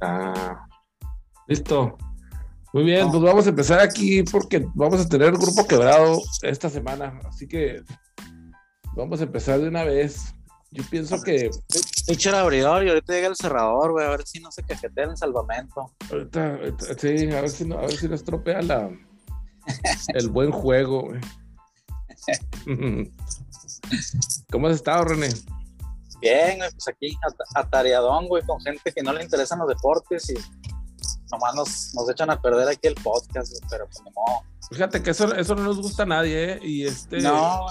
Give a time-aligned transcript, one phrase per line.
[0.00, 0.66] Ah,
[1.46, 1.96] listo.
[2.72, 6.68] Muy bien, pues vamos a empezar aquí porque vamos a tener el grupo quebrado esta
[6.68, 7.82] semana, así que
[8.94, 10.34] vamos a empezar de una vez.
[10.70, 11.50] Yo pienso que.
[12.08, 15.04] Echa el abridor y ahorita llega el cerrador, güey, a ver si no se cajetea
[15.04, 15.94] en el salvamento.
[16.10, 18.90] Ahorita, ahorita- sí, a ver si no, a ver si no estropea la,
[20.08, 21.20] el buen juego, güey.
[24.50, 25.28] ¿Cómo has estado, René?
[26.20, 30.28] Bien, güey, pues aquí at- atareadón, güey, con gente que no le interesan los deportes
[30.30, 30.34] y
[31.30, 34.42] nomás nos, nos echan a perder aquí el podcast, güey, pero pues modo.
[34.70, 36.58] Fíjate que eso, eso no nos gusta a nadie, ¿eh?
[36.62, 37.20] Y este.
[37.20, 37.66] No,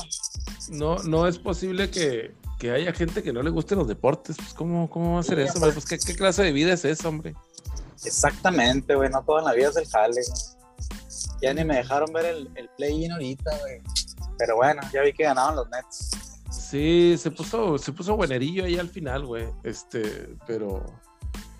[0.69, 4.35] no, no es posible que, que haya gente que no le gusten los deportes.
[4.37, 5.71] Pues, ¿cómo, cómo va a ser Sí, eso, güey?
[5.73, 7.35] Pues, ¿qué, qué clase de vida es esa, hombre?
[8.05, 10.57] exactamente, güey, no toda la vida es el jale, güey.
[11.41, 13.81] Ya ni me dejaron ver el, el play-in ahorita, güey.
[14.37, 16.11] Pero bueno, ya vi que ganaron los Nets.
[16.59, 19.45] Sí, se puso, se puso buenerillo ahí al final, güey.
[19.63, 20.83] Este, pero.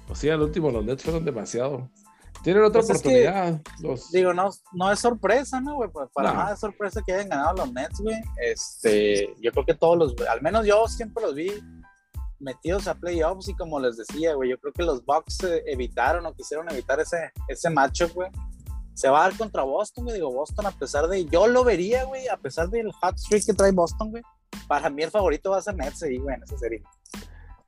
[0.09, 1.89] O sea, al último los Nets fueron demasiado.
[2.43, 3.61] Tienen otra Pues es que, oportunidad.
[3.81, 4.11] los...
[4.11, 5.89] Digo, no, no es sorpresa, ¿no, güey?
[5.89, 6.37] Pues para No.
[6.39, 8.15] nada es sorpresa que hayan ganado los Nets, güey.
[8.41, 11.51] Este, yo creo que todos los, al menos yo siempre los vi
[12.39, 16.33] metidos a playoffs y como les decía, güey, yo creo que los Bucks evitaron o
[16.33, 18.29] quisieron evitar ese, ese matchup, güey.
[18.93, 20.15] Se va a dar contra Boston, güey.
[20.15, 23.53] Digo, Boston, a pesar de, yo lo vería, güey, a pesar del hot streak que
[23.53, 24.23] trae Boston, güey.
[24.67, 26.83] Para mí el favorito va a ser Nets ahí, güey, en esa serie.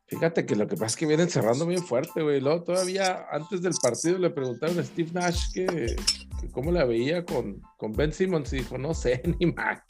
[0.08, 2.42] Fíjate que lo que pasa es que vienen cerrando bien fuerte, güey.
[2.42, 5.96] Luego todavía antes del partido le preguntaron a Steve Nash que,
[6.42, 9.82] que cómo la veía con, con Ben Simmons y dijo, no sé, ni más,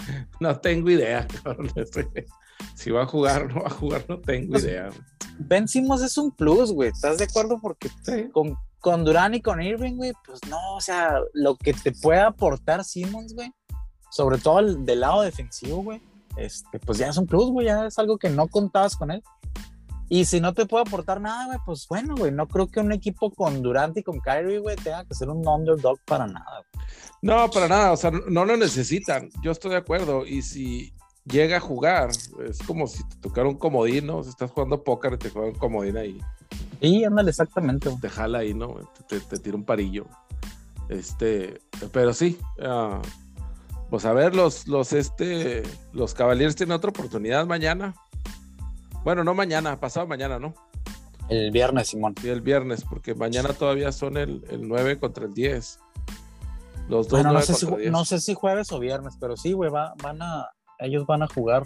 [0.42, 1.72] no tengo idea, cabrón.
[2.76, 4.88] Si va a jugar o no va a jugar, no tengo Pues, idea.
[4.90, 5.00] güey.
[5.40, 6.90] Ben Simmons es un plus, güey.
[6.90, 7.60] ¿Estás de acuerdo?
[7.62, 8.28] Porque Sí.
[8.34, 12.20] con, con Durán y con Irving, güey, pues no, o sea, lo que te puede
[12.20, 13.50] aportar Simmons, güey,
[14.12, 16.02] sobre todo el, del lado defensivo, güey,
[16.46, 19.24] este, pues ya es un plus, güey, ya es algo que no contabas con él.
[20.12, 22.92] Y si no te puede aportar nada, güey, pues bueno, güey, no creo que un
[22.92, 26.64] equipo con Durant y con Kyrie, güey, tenga que ser un underdog para nada.
[26.74, 26.86] güey.
[27.22, 29.30] No, para nada, o sea, no lo necesitan.
[29.44, 30.26] Yo estoy de acuerdo.
[30.26, 30.94] Y si
[31.26, 34.24] llega a jugar, es como si te tocara un comodín, ¿no?
[34.24, 36.20] Si estás jugando póker y te juega un comodín ahí.
[36.82, 38.02] Y ándale, exactamente, güey.
[38.02, 38.74] te jala ahí, ¿no?
[39.08, 40.08] Te, te- te tira un parillo.
[40.88, 41.60] Este,
[41.92, 43.00] pero sí, ah,
[43.90, 45.64] pues a ver, los, los, este,
[45.94, 47.96] los Cavaliers tienen otra oportunidad mañana.
[49.04, 50.54] Bueno, no mañana, pasado mañana, ¿no?
[51.30, 52.16] El viernes, Simón.
[52.24, 55.80] Y el viernes, porque mañana todavía son el, el 9 contra el 10.
[56.90, 57.92] Los dos Bueno, no 9 sé, si, contra 10.
[57.92, 60.48] no sé si jueves o viernes, pero sí, güey, va- van a,
[60.80, 61.64] ellos van a jugar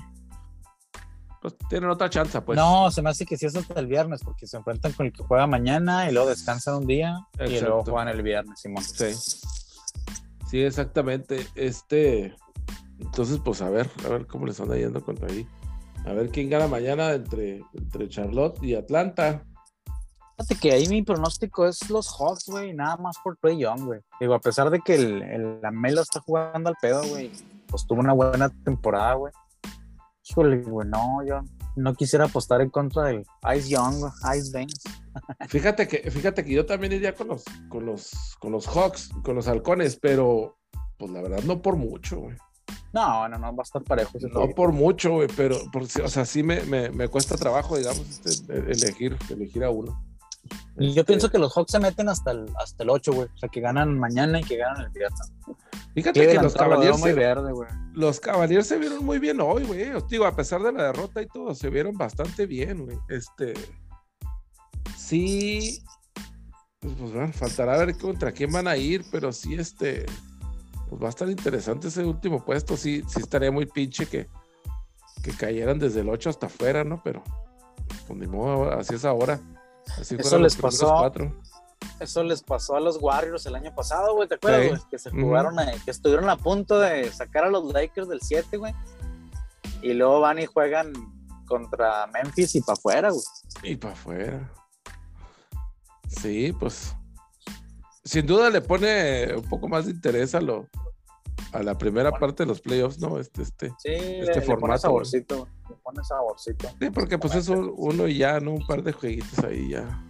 [1.42, 2.58] Pues tienen otra chance, pues.
[2.58, 5.14] no, se me hace que sí es hasta el viernes, porque se enfrentan con el
[5.14, 8.84] que juega mañana y luego descansan un día y luego juegan el viernes, Simón.
[8.84, 9.14] Sí.
[10.54, 11.48] Sí, exactamente.
[11.56, 12.36] Este,
[13.00, 15.48] entonces, pues a ver, a ver cómo les anda yendo contra ahí.
[16.06, 19.44] A ver quién gana mañana entre, entre Charlotte y Atlanta.
[20.38, 24.02] Fíjate que ahí mi pronóstico es los Hawks, güey, nada más por Trey Young, güey.
[24.20, 27.32] Digo, a pesar de que el, el Lamelo está jugando al pedo, güey,
[27.66, 29.34] pues tuvo una buena temporada, güey.
[30.30, 31.42] Híjole, güey, no, yo
[31.76, 33.26] no quisiera apostar en contra del
[33.56, 34.82] Ice Young, Ice Baines.
[35.48, 39.36] Fíjate que, fíjate que yo también iría con los, con los, con los Hawks, con
[39.36, 40.58] los halcones, pero
[40.98, 42.36] pues la verdad no por mucho, güey.
[42.94, 44.56] No, no, no, va a estar parejo No juego.
[44.56, 48.54] por mucho, güey, pero por, o sea, sí me, me, me cuesta trabajo, digamos, este,
[48.58, 50.04] elegir, elegir a uno.
[50.78, 53.28] Y yo Este, pienso que los Hawks se meten hasta el, hasta el 8, güey.
[53.34, 55.32] O sea, que ganan mañana y que ganan el viernes.
[55.94, 57.54] Fíjate que los Cavaliers, se, verde,
[57.94, 59.86] los Cavaliers se vieron muy bien hoy, güey.
[60.10, 62.98] Digo, a pesar de la derrota y todo, se vieron bastante bien, güey.
[63.10, 63.54] Este,
[64.98, 65.84] sí,
[66.84, 70.06] pues, pues, bueno, faltará ver contra quién van a ir, pero sí, este,
[70.90, 72.76] pues va a estar interesante ese último puesto.
[72.76, 74.28] Sí, sí estaría muy pinche que,
[75.24, 77.02] que cayeran desde el 8 hasta afuera, ¿no?
[77.04, 77.24] Pero,
[78.08, 79.40] pues ni modo, así es ahora.
[80.00, 80.88] Así Eso les pasó.
[80.98, 81.34] cuatro.
[82.00, 84.28] Eso les pasó a los Warriors el año pasado, güey.
[84.28, 84.70] ¿Te acuerdas, Sí.
[84.70, 84.82] güey?
[84.90, 88.58] Que se jugaron, eh, que estuvieron a punto de sacar a los Lakers del 7,
[88.58, 88.74] güey.
[89.82, 90.94] Y luego van y juegan
[91.46, 93.24] contra Memphis y para afuera, güey.
[93.64, 94.52] Y para afuera.
[96.08, 96.96] Sí, pues.
[98.06, 100.68] Sin duda le pone un poco más de interés a lo
[101.54, 102.20] a la primera Bueno.
[102.26, 103.20] parte de los playoffs, ¿no?
[103.20, 103.70] Este, este.
[103.78, 105.52] Sí, le, formato, pone saborcito, güey.
[105.70, 106.70] Le pone saborcito.
[106.82, 108.52] Sí, porque pues es un- uno y ya, ¿no?
[108.54, 110.04] Un par de jueguitos ahí ya.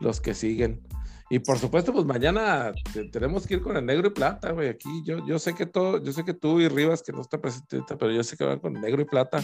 [0.00, 0.82] Los que siguen.
[1.28, 4.68] Y por supuesto, pues mañana te- tenemos que ir con el negro y plata, güey.
[4.68, 7.40] Aquí yo, yo sé que todo, yo sé que tú y Rivas, que no está
[7.40, 9.42] presente, pero yo sé que van con negro y plata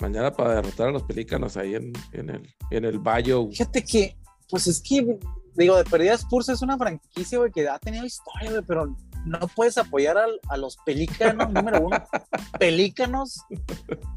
[0.00, 3.46] mañana para derrotar a los pelícanos ahí en, en el, en el Bayo.
[3.50, 4.16] Fíjate que,
[4.50, 5.18] pues es que,
[5.54, 9.38] digo, de perdida Spurs es una franquicia, güey, que ha tenido historia, güey, pero no
[9.54, 10.16] puedes apoyar
[10.48, 11.96] a, los pelícanos, número uno,
[12.58, 13.42] pelícanos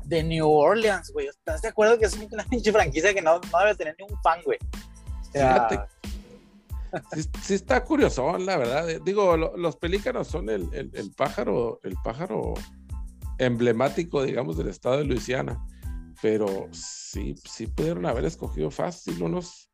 [0.06, 1.28] de New Orleans, güey.
[1.28, 4.22] ¿Estás de acuerdo que es una pinche franquicia que no, no debe tener ni un
[4.22, 4.60] fan, güey?
[5.32, 5.80] Fíjate.
[7.42, 8.88] Sí, está curioso, la verdad.
[9.04, 12.54] Digo, los pelícanos son el, el, pájaro, el pájaro
[13.38, 15.66] emblemático, digamos, del estado de Luisiana.
[16.22, 19.70] Pero sí, sí pudieron haber escogido fácil unos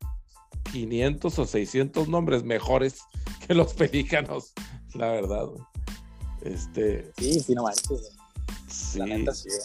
[0.72, 3.00] 500 o 600 nombres mejores
[3.46, 4.52] que los pelícanos,
[4.94, 5.48] la verdad.
[6.42, 8.16] Este, sí, sí, no manches.
[8.68, 9.00] Sí,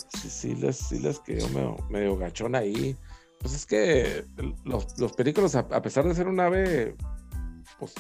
[0.10, 2.96] sí, sí, les, sí les quedó medio, gachón ahí.
[3.40, 4.26] Pues es que
[4.66, 6.96] los, los películas, a, pesar de ser un ave
[7.80, 7.94] pues,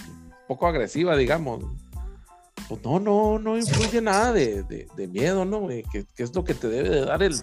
[0.47, 1.63] poco agresiva, digamos,
[2.67, 5.67] pues no, no, no influye nada de, de, miedo, ¿no?
[5.67, 7.35] Que, es lo que te debe de dar el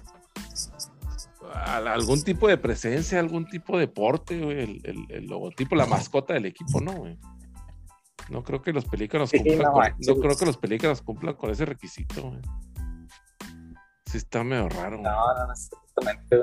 [1.55, 6.81] algún tipo de presencia, algún tipo de porte, el, el, logotipo, la mascota del equipo,
[6.81, 7.05] ¿no?
[8.31, 11.65] No creo que los pelícanos cumplan, con, no creo que los pelícanos cumplan con ese
[11.67, 12.33] requisito.
[14.07, 14.99] Sí está medio raro.
[14.99, 16.41] No, no, no, exactamente.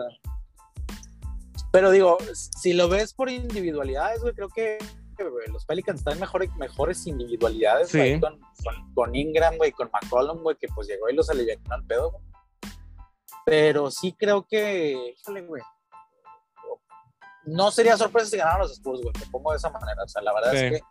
[1.72, 4.78] Pero digo, si lo ves por individualidades, güey, creo que
[5.48, 7.92] los Pelicans están mejores, mejores individualidades
[8.94, 12.22] con, Ingram, güey, con McCollum, güey, que pues llegó y los alivianó al pedo,
[13.46, 15.62] Pero sí creo que, híjole, güey,
[17.46, 20.04] no sería sorpresa si ganaran los Spurs, güey, me pongo de esa manera.
[20.04, 20.86] O sea, la verdad es que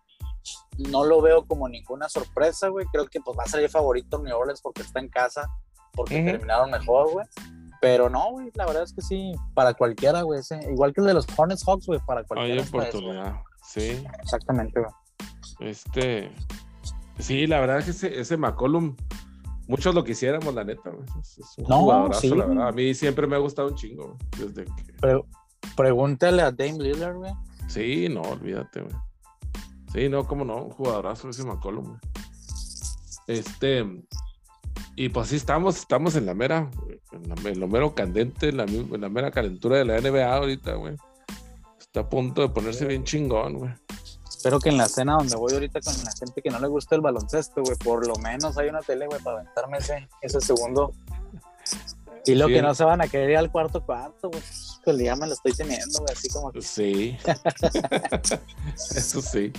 [0.88, 2.86] no lo veo como ninguna sorpresa, güey.
[2.92, 5.48] Creo que pues va a salir favorito New Orleans porque está en casa,
[5.92, 7.26] porque terminaron mejor, güey.
[7.80, 10.40] Pero no, güey, la verdad es que sí, para cualquiera, güey.
[10.70, 12.62] Igual que el de los Hornets Hawks, güey, para cualquiera.
[12.62, 14.04] Hay oportunidad, sí.
[14.22, 14.92] Exactamente, güey.
[15.60, 16.30] Este,
[17.18, 18.96] sí, la verdad es que ese, ese McCollum,
[19.66, 21.06] muchos lo quisiéramos, la neta, güey.
[21.20, 22.68] Es, un no, jugadorazo, la verdad.
[22.68, 25.22] A mí siempre me ha gustado un chingo, güey, desde que...
[25.74, 27.32] pregúntale a Dame Lillard, güey.
[27.66, 28.94] Sí, no, olvídate, güey.
[29.92, 31.98] Sí, no, cómo no, un jugadorazo ese McCollum.
[33.26, 33.84] Este,
[34.96, 36.70] y pues sí, estamos, estamos en la mera,
[37.12, 40.94] en, lo mero candente, en la, mera calentura de la NBA ahorita, güey.
[41.78, 43.72] Está a punto de ponerse bien chingón, güey.
[44.28, 46.94] Espero que en la cena donde voy ahorita con la gente que no le gusta
[46.94, 50.92] el baloncesto, güey, por lo menos hay una tele, güey, para aventarme ese, ese segundo.
[52.26, 54.42] Y lo que no se van a querer ir al cuarto cuarto, güey.
[54.84, 56.52] Pues ya me lo estoy teniendo, güey, así como.
[56.60, 57.16] Sí.
[58.96, 59.52] Eso sí.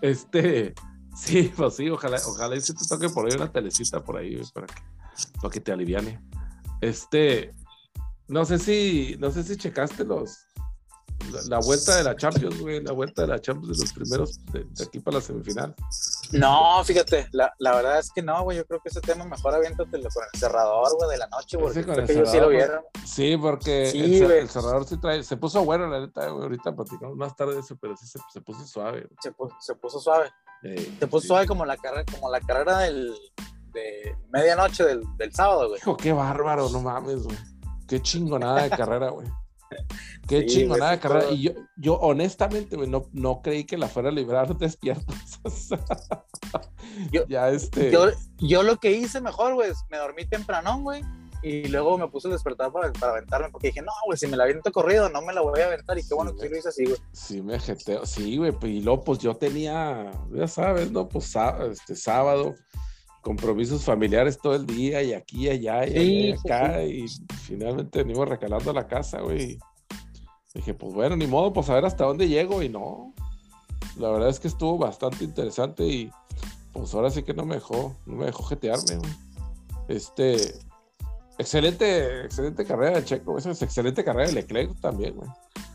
[0.00, 0.74] Este.
[1.14, 4.40] Sí, pues sí, ojalá, ojalá y se te toque por ahí una telecita por ahí,
[4.54, 4.82] para que,
[5.40, 6.18] para que te aliviane.
[6.80, 7.54] Este,
[8.28, 10.46] no sé si, no sé si checaste los,
[11.48, 14.66] la, vuelta de la Champions, güey, la vuelta de la Champions de los primeros de,
[14.84, 15.74] aquí para la semifinal.
[16.32, 19.54] No, fíjate, la, la, verdad es que no, güey, yo creo que ese tema mejor
[19.54, 22.80] aviéntatelo con el cerrador, güey, de la noche, porque sí, ellos sí lo vieron.
[23.04, 27.36] Sí, porque el, cerrador sí trae, se puso bueno, la neta, güey, ahorita platicamos más
[27.36, 29.08] tarde de eso, pero sí se, se puso suave.
[29.20, 30.30] Se, se, puso suave.
[30.62, 33.14] se puso suave como la carrera, como la carrera del,
[33.72, 35.80] de medianoche del, del sábado, güey.
[35.80, 37.36] Hijo, qué bárbaro, no mames, güey.
[37.88, 39.28] Qué chingonada de carrera, güey.
[40.28, 41.30] Qué chingo, nada de carrera.
[41.30, 45.12] Y yo, yo honestamente, no, no creí que la fuera a librar despierto.
[47.10, 47.90] yo, ya este...
[47.90, 48.06] Yo,
[48.38, 51.02] yo, lo que hice mejor, güey, me dormí temprano, güey.
[51.42, 54.36] Y luego me puse a despertar para, para aventarme, porque dije, no, güey, si me
[54.36, 55.98] la aviento corrido, no me la voy a aventar.
[55.98, 56.98] Y qué bueno que lo hice así, güey.
[57.12, 58.06] Sí, me jeteo.
[58.06, 61.08] Sí, güey, y luego, pues yo tenía, ya sabes, ¿no?
[61.08, 61.34] Pues
[61.70, 62.54] este sábado
[63.22, 67.06] compromisos familiares todo el día y aquí y allá y acá y
[67.44, 69.58] finalmente venimos recalando la casa, güey.
[70.54, 73.14] Dije, pues bueno, ni modo, pues a ver hasta dónde llego y no.
[73.96, 76.10] La verdad es que estuvo bastante interesante y
[76.72, 79.12] pues ahora sí que no me dejó, no me dejó jetearme, güey.
[79.88, 80.54] Este,
[81.38, 85.28] excelente, excelente carrera de Checo, esa es excelente carrera de Leclerc también, güey.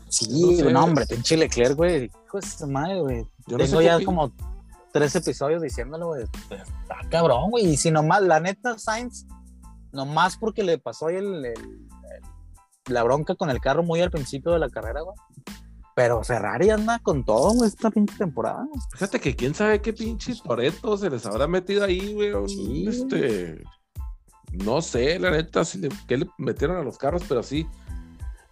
[0.08, 2.04] Sí, no, hombre, pinche Leclerc, güey.
[2.04, 3.26] Hijo de madre, güey.
[3.46, 4.32] Yo Tengo ya como
[4.92, 6.24] tres episodios diciéndolo, güey.
[6.50, 7.66] Está cabrón, güey.
[7.66, 9.26] Y si nomás, la neta, Sainz,
[9.92, 11.54] nomás porque le pasó ahí el,
[12.88, 15.16] la bronca con el carro muy al principio de la carrera, güey.
[15.94, 18.66] Pero Ferrari anda con todo, güey, esta pinche temporada.
[18.92, 22.86] Fíjate que quién sabe qué pinche Toreto se les habrá metido ahí, güey.
[22.86, 23.62] Este.
[24.52, 27.66] No sé, la neta, si le, qué le metieron a los carros, pero sí.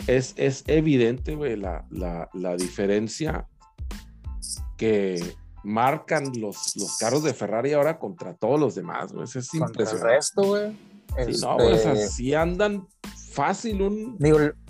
[0.07, 3.49] Es, es evidente, güey, la, la, la diferencia
[4.76, 9.25] que marcan los, los carros de Ferrari ahora contra todos los demás, güey.
[9.25, 9.83] es impresionante.
[9.83, 10.76] el resto, güey.
[11.26, 12.87] Sí, no, güey, este así andan
[13.37, 14.16] fácil un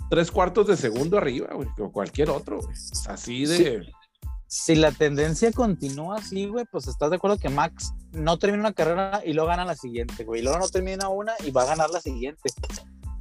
[0.09, 2.75] tres cuartos de segundo arriba, güey, o cualquier otro, güey.
[3.07, 3.87] Así de.
[4.49, 8.73] Si la tendencia continúa así, güey, pues estás de acuerdo que Max no termina una
[8.73, 10.39] carrera y luego gana la siguiente, güey.
[10.39, 12.49] Y luego no termina una y va a ganar la siguiente.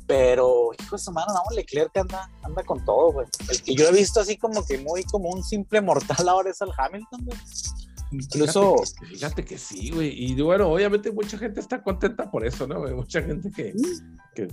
[0.07, 3.27] Pero, hijo de su mano, no, Leclerc anda, anda con todo, güey.
[3.51, 6.61] El que yo he visto así como que muy como un simple mortal ahora es
[6.61, 7.39] el Hamilton, güey.
[8.13, 8.77] Incluso.
[9.09, 10.13] Fíjate que, sí, güey.
[10.13, 12.81] Y bueno, obviamente mucha gente está contenta por eso, ¿no?
[12.95, 13.75] Mucha gente que,
[14.35, 14.49] que,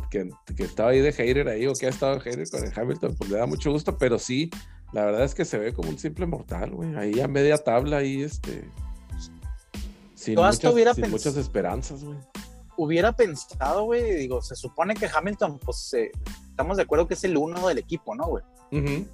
[0.55, 3.15] que, estaba ahí de hater ahí o que ha estado de hater con el Hamilton,
[3.15, 4.49] pues le da mucho gusto, pero sí,
[4.91, 6.95] la verdad es que se ve como un simple mortal, güey.
[6.95, 8.69] Ahí a media tabla, ahí este.
[10.15, 12.17] Sin, muchas, hubiera sin muchas esperanzas, güey.
[12.75, 16.11] Hubiera pensado, güey, digo, se supone que Hamilton, pues eh,
[16.49, 18.43] estamos de acuerdo que es el uno del equipo, ¿no, güey?
[18.71, 19.07] Ujú.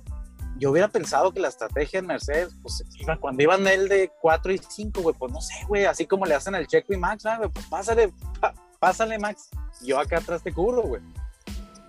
[0.59, 4.51] Yo hubiera pensado que la estrategia de Mercedes, pues iba, cuando iban él de 4
[4.53, 7.25] y 5, güey, pues no sé, güey, así como le hacen al Checo y Max,
[7.25, 9.49] ah, güey, pues pásale, pa- pásale, Max.
[9.81, 11.01] Yo acá atrás te cubro, güey.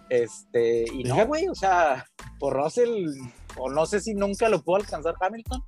[0.08, 2.06] Este, y no, güey, o sea,
[2.38, 3.06] por Russell,
[3.56, 5.62] o no sé si nunca lo pudo alcanzar Hamilton,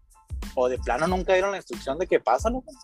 [0.54, 2.76] o de plano nunca dieron la instrucción de que pásalo, güey.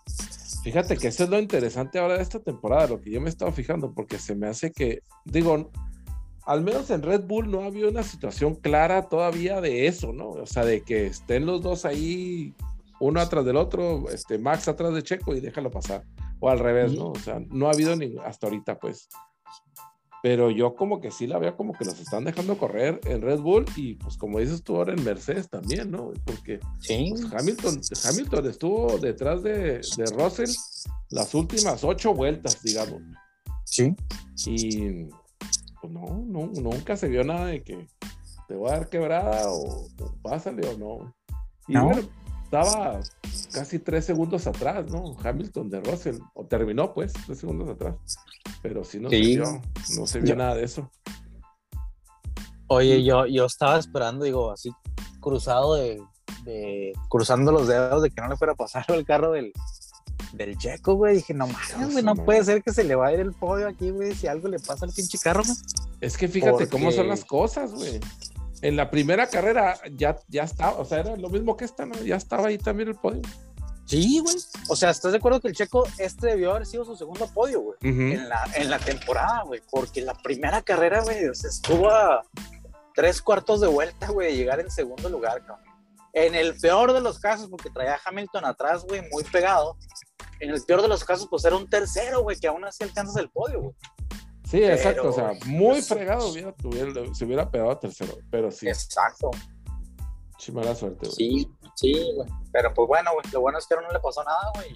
[0.62, 3.30] Fíjate que eso es lo interesante ahora de esta temporada, lo que yo me he
[3.30, 5.70] estado fijando, porque se me hace que, digo,
[6.48, 10.30] al menos en Red Bull no había una situación clara todavía de eso, ¿no?
[10.30, 12.54] O sea, de que estén los dos ahí,
[13.00, 16.04] uno atrás del otro, este, Max atrás de Checo y déjalo pasar.
[16.40, 17.08] O al revés, ¿no?
[17.10, 19.08] O sea, no ha habido ni hasta ahorita, pues.
[20.22, 23.40] Pero yo como que sí la veo como que los están dejando correr en Red
[23.40, 26.14] Bull y pues como dices tú ahora en Mercedes también, ¿no?
[26.24, 27.10] Porque Sí.
[27.10, 30.50] pues, Hamilton, Hamilton estuvo detrás de, de Russell
[31.10, 33.02] las últimas ocho vueltas, digamos.
[33.64, 33.94] Sí.
[34.46, 35.08] Y
[35.88, 37.86] pues no, no, nunca se vio nada de que
[38.46, 41.14] te voy a dar quebrada o, o pásale o no.
[41.66, 41.84] Y No.
[41.86, 42.02] bueno,
[42.44, 43.00] estaba
[43.52, 45.16] casi tres segundos atrás, ¿no?
[45.22, 47.94] Hamilton de Russell, o terminó pues, tres segundos atrás.
[48.62, 49.22] Pero sí no Sí.
[49.22, 49.62] se vio,
[49.98, 50.90] no se vio Yo- nada de eso.
[52.68, 54.70] Oye, yo, yo estaba esperando, digo, así
[55.20, 56.02] cruzado de,
[56.44, 59.52] de- cruzando los dedos de que no le fuera a pasar el carro del,
[60.32, 61.16] del checo, güey.
[61.16, 63.68] Dije, no mames, güey, no puede ser que se le va a ir el podio
[63.68, 65.56] aquí, güey, si algo le pasa al pinche carro, güey.
[66.00, 68.00] Es que fíjate cómo son las cosas, güey.
[68.60, 71.94] En la primera carrera ya, ya estaba, o sea, era lo mismo que esta, ¿no?
[72.02, 73.22] Ya estaba ahí también el podio.
[73.88, 74.36] Sí, güey.
[74.68, 77.60] O sea, ¿estás de acuerdo que el checo este debió haber sido su segundo podio,
[77.62, 77.78] güey?
[77.80, 79.62] En la, en la temporada, güey.
[79.70, 82.22] Porque la primera carrera, güey, o sea, estuvo a
[82.94, 85.64] tres cuartos de vuelta, güey, de llegar en segundo lugar, cabrón.
[86.12, 89.78] En el peor de los casos, porque traía a Hamilton atrás, güey, muy pegado.
[90.40, 93.16] En el peor de los casos, pues era un tercero, güey, que aún así alcanzas
[93.16, 93.74] el podio, güey.
[94.48, 98.66] Sí, exacto, o sea, muy fregado hubiera, tuviera- se hubiera pegado a tercero, pero sí,
[98.68, 99.30] Exacto.
[100.38, 101.12] sí mala suerte, güey.
[101.12, 102.28] Sí, sí, güey.
[102.50, 104.74] Pero pues bueno, güey, lo bueno es que no le pasó nada, güey.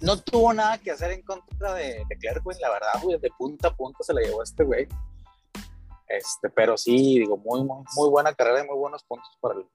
[0.00, 3.68] No tuvo nada que hacer en contra de Leclerc, güey, la verdad, güey, de punta
[3.68, 4.88] a punta se la llevó este güey.
[6.08, 9.66] Este, pero sí, digo, muy, muy, muy buena carrera y muy buenos puntos para el,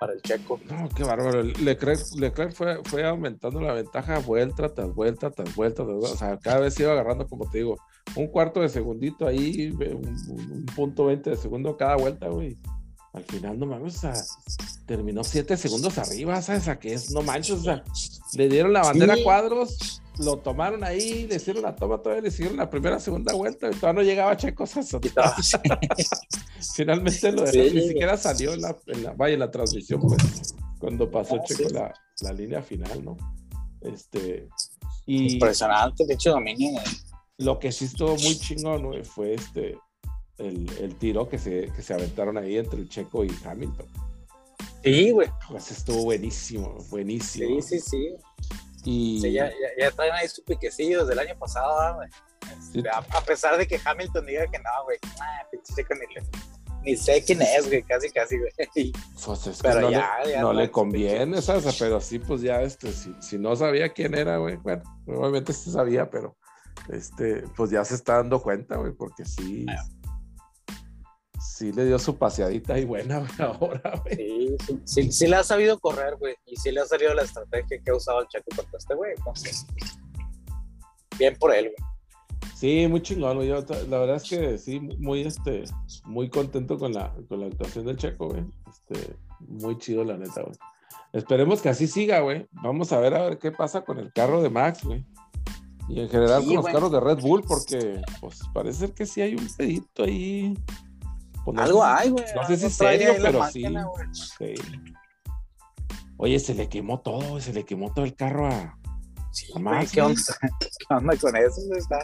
[0.00, 0.60] para el checo.
[0.68, 1.42] No, qué bárbaro.
[1.42, 5.84] Leclerc, Leclerc fue, fue aumentando la ventaja vuelta tras vuelta tras vuelta.
[5.84, 5.96] tras.
[6.12, 7.76] O sea, cada vez iba agarrando, como te digo,
[8.16, 12.56] un cuarto de segundito ahí, un, un- un punto 20 de segundo cada vuelta, güey.
[13.14, 14.14] Al final, no mames, o sea,
[14.86, 16.66] terminó siete segundos arriba, ¿sabes?
[16.68, 17.84] A que es, no manches, o sea,
[18.36, 19.20] le dieron la bandera Sí.
[19.20, 23.32] a cuadros, lo tomaron ahí, le hicieron la toma, todavía le siguieron la primera, segunda
[23.32, 25.56] vuelta, y todavía no llegaba Checo, o sea, Y todo, sí.
[26.74, 30.00] Finalmente lo Sí, dejaron, ni siquiera salió en la, en la, vaya, en la transmisión,
[30.00, 31.74] pues, cuando pasó Ah, Checo sí.
[31.74, 33.16] la, la línea final, ¿no?
[33.80, 34.48] Este,
[35.06, 36.72] y Impresionante, de hecho, dominio.
[36.72, 36.84] güey.
[37.38, 39.76] lo que sí estuvo muy chingón, güey, fue este,
[40.38, 43.86] el, el tiro que se, que se aventaron ahí entre el Checo y Hamilton.
[44.82, 45.28] Sí, güey.
[45.48, 47.60] Pues estuvo buenísimo, buenísimo.
[47.62, 48.14] Sí, sí, sí.
[48.84, 52.08] Y Sí, ya, ya, ya traen ahí su piquecillo desde el año pasado, ¿verdad, güey.
[52.72, 52.82] Sí.
[52.92, 56.28] A, a pesar de que Hamilton diga que no, güey, ah, pinche Checo ni, le-
[56.82, 58.52] ni sé quién es, güey, casi, casi, güey.
[59.24, 61.74] pues es que Pero no, ya, le, ya no no le es- conviene, ¿sabes?
[61.78, 65.70] Pero sí, pues ya, este, si, si no sabía quién era, güey, bueno, obviamente sí
[65.72, 66.36] sabía, pero
[66.90, 69.64] este, pues ya se está dando cuenta, güey, porque sí,
[71.54, 74.16] sí le dio su paseadita y buena, güey, ahora, güey.
[74.16, 77.22] Sí, sí, sí, sí le ha sabido correr, güey, y sí le ha salido la
[77.22, 79.66] estrategia que ha usado el Checo contra este güey, entonces,
[81.16, 81.90] bien por él, güey.
[82.56, 83.48] Sí, muy chingón, güey.
[83.48, 85.64] Yo, la verdad es que sí, muy, este,
[86.04, 88.44] muy contento con la, con la actuación del Checo, güey.
[88.68, 90.56] Este, muy chido, la neta, güey.
[91.12, 92.46] Esperemos que así siga, güey.
[92.52, 95.04] Vamos a ver a ver qué pasa con el carro de Max, güey.
[95.88, 99.06] Y en general Sí, con los carros de Red Bull, porque pues parece ser que
[99.06, 100.56] sí hay un pedito ahí.
[101.44, 102.24] Pues, no Algo sé hay, güey.
[102.34, 104.24] no sé si trae serio, pero máquina, sí.
[104.38, 104.54] Sí.
[106.16, 108.78] Oye, se le quemó todo, se le quemó todo el carro a.
[109.30, 110.20] Sí, A güey, Max, ¿qué onda?
[110.60, 111.60] ¿Qué onda con eso?
[111.76, 111.98] Está,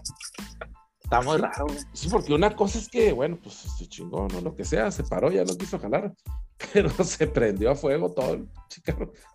[1.10, 1.78] está muy raro, güey.
[1.92, 4.40] Sí, porque una cosa es que, bueno, pues se chingó, ¿no?
[4.40, 6.14] Lo que sea, se paró, ya no quiso jalar,
[6.72, 8.48] pero se prendió a fuego todo el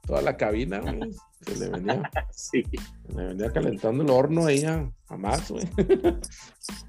[0.08, 1.12] toda la cabina, güey.
[1.42, 2.64] Se le venía, Sí,
[3.08, 5.68] se le venía calentando el horno ahí a, a Max, güey.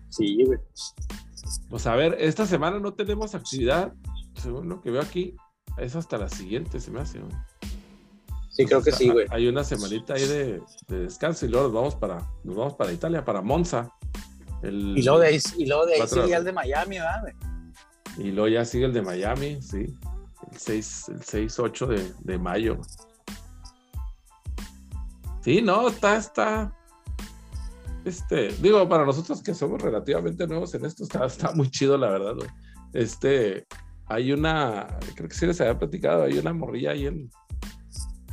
[0.08, 0.58] sí, güey.
[1.68, 3.92] Pues a ver, esta semana no tenemos actividad,
[4.36, 5.34] según lo que veo aquí,
[5.78, 7.32] es hasta la siguiente, se me hace, güey.
[8.50, 9.26] Sí, creo que sí, güey.
[9.30, 12.92] Hay una semanita ahí de, de descanso y luego nos vamos para, nos vamos para
[12.92, 13.92] Italia, para Monza.
[14.62, 17.22] El- Y luego de ahí, y luego de ahí sigue el de Miami, ¿verdad?
[18.18, 19.86] Y luego ya sigue el de Miami, sí.
[20.56, 22.78] 6, el 6 8 de, de mayo.
[25.42, 26.72] Sí, no, está, está.
[28.04, 32.10] Este, digo, para nosotros que somos relativamente nuevos en esto, está, está muy chido, la
[32.10, 32.48] verdad, güey.
[32.92, 33.66] Este,
[34.06, 37.30] hay una, creo que sí les había platicado, hay una morrilla ahí en,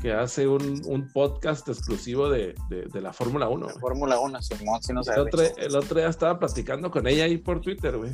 [0.03, 3.65] que hace un, un podcast exclusivo de, de, de la Fórmula 1.
[3.67, 3.79] güey.
[3.79, 5.21] Fórmula 1, Simón, sí no El sabe.
[5.21, 8.11] otro, el otro día estaba platicando con ella ahí por Twitter, güey.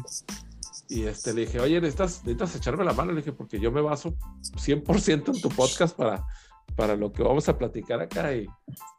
[0.88, 3.12] Y este, le dije, oye, necesitas, necesitas echarme la mano.
[3.12, 4.14] Le dije, porque yo me baso
[4.56, 6.24] 100% en tu podcast para,
[6.76, 8.36] para lo que vamos a platicar acá.
[8.36, 8.46] Y,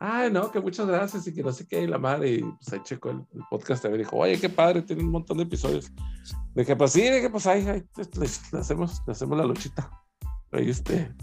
[0.00, 1.82] ay, no, que muchas gracias y que no sé qué.
[1.82, 4.02] Y la madre, y pues ahí checo el, el podcast también.
[4.02, 5.92] Dijo, oye, qué padre, tiene un montón de episodios.
[6.56, 9.44] Le dije, pues sí, le dije, pues ahí, ahí le, le hacemos, le hacemos la
[9.44, 9.90] luchita.
[10.52, 11.14] Ahí este,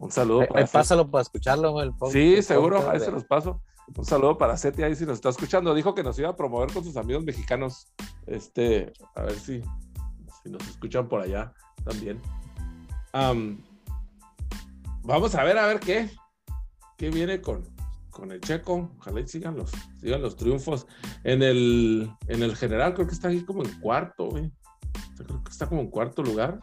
[0.00, 0.40] un saludo.
[0.40, 3.62] Ahí- para ahí pásalo para escucharlo, el podcast- Sí, seguro, ahí de- se los paso.
[3.96, 5.74] Un saludo para Seti ahí si nos está escuchando.
[5.74, 7.88] Dijo que nos iba a promover con sus amigos mexicanos.
[8.26, 9.62] Este, a ver si,
[10.42, 11.52] si nos escuchan por allá
[11.84, 12.20] también.
[13.12, 13.60] Am,
[15.02, 16.10] vamos a ver, a ver qué.
[16.96, 17.64] ¿Qué viene con,
[18.10, 18.90] con el checo?
[18.98, 20.86] Ojalá y sigan los, sigan los triunfos.
[21.24, 24.46] En el, en el general, creo que está ahí como en cuarto, güey.
[25.14, 26.60] O sea, creo que está como en cuarto lugar.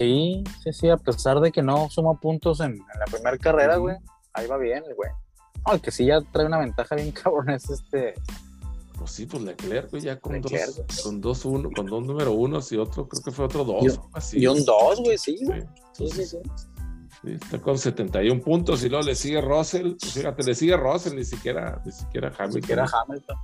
[0.00, 3.76] Sí, sí, sí, a pesar de que no suma puntos en, en la primera carrera,
[3.76, 3.96] güey.
[4.32, 5.10] Ahí va bien, güey.
[5.66, 8.14] No, el que sí ya trae una ventaja bien cabrón es este.
[8.98, 11.02] Pues sí, pues Leclerc, güey, ya con Leclerc, dos, güey.
[11.02, 13.84] con dos uno, con dos número unos y otro, creo que fue otro dos.
[13.84, 14.38] Y- así.
[14.40, 15.60] Y un 2, güey, sí, güey.
[15.92, 16.08] Sí.
[16.08, 16.38] Sí, sí, sí.
[17.22, 19.94] Sí, está con 71 puntos y luego le sigue Russell.
[20.00, 22.62] Pues fíjate, le sigue Russell, ni siquiera, ni siquiera Ni Hamilton.
[22.62, 23.36] siquiera Hamilton.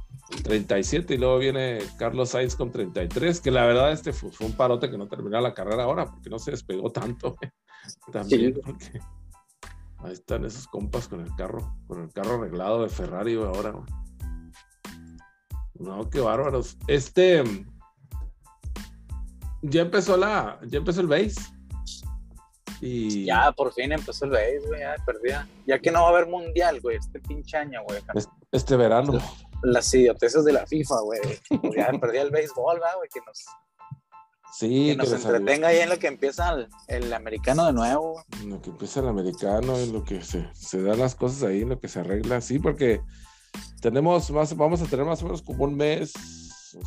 [0.44, 4.54] 37 y luego viene Carlos Sainz con 33, que la verdad este fue, fue un
[4.54, 7.36] parote que no terminó la carrera ahora porque no se despegó tanto.
[8.12, 8.60] También Sí.
[8.64, 9.00] porque
[9.98, 13.74] ahí están esos compas con el carro, con el carro arreglado de Ferrari ahora.
[15.74, 16.78] No, qué bárbaros.
[16.88, 17.44] Este
[19.62, 21.34] ya empezó la, ya empezó el base.
[22.80, 25.48] Y Ya, por fin empezó el base, güey, ya perdía.
[25.66, 28.00] Ya que no va a haber mundial, güey, este pinche año, güey.
[28.14, 29.18] es- este verano.
[29.62, 31.20] Las idioteces de la FIFA, güey.
[31.76, 33.44] Ya perdía el béisbol, ¿verdad, güey, que nos,
[34.52, 38.24] Sí, que nos entretenga ahí en lo que empieza el, el americano de nuevo, güey.
[38.42, 41.62] En lo que empieza el americano, en lo que se, se dan las cosas ahí,
[41.62, 43.00] en lo que se arregla, sí, porque
[43.82, 46.12] tenemos más, vamos a tener más o menos como un mes,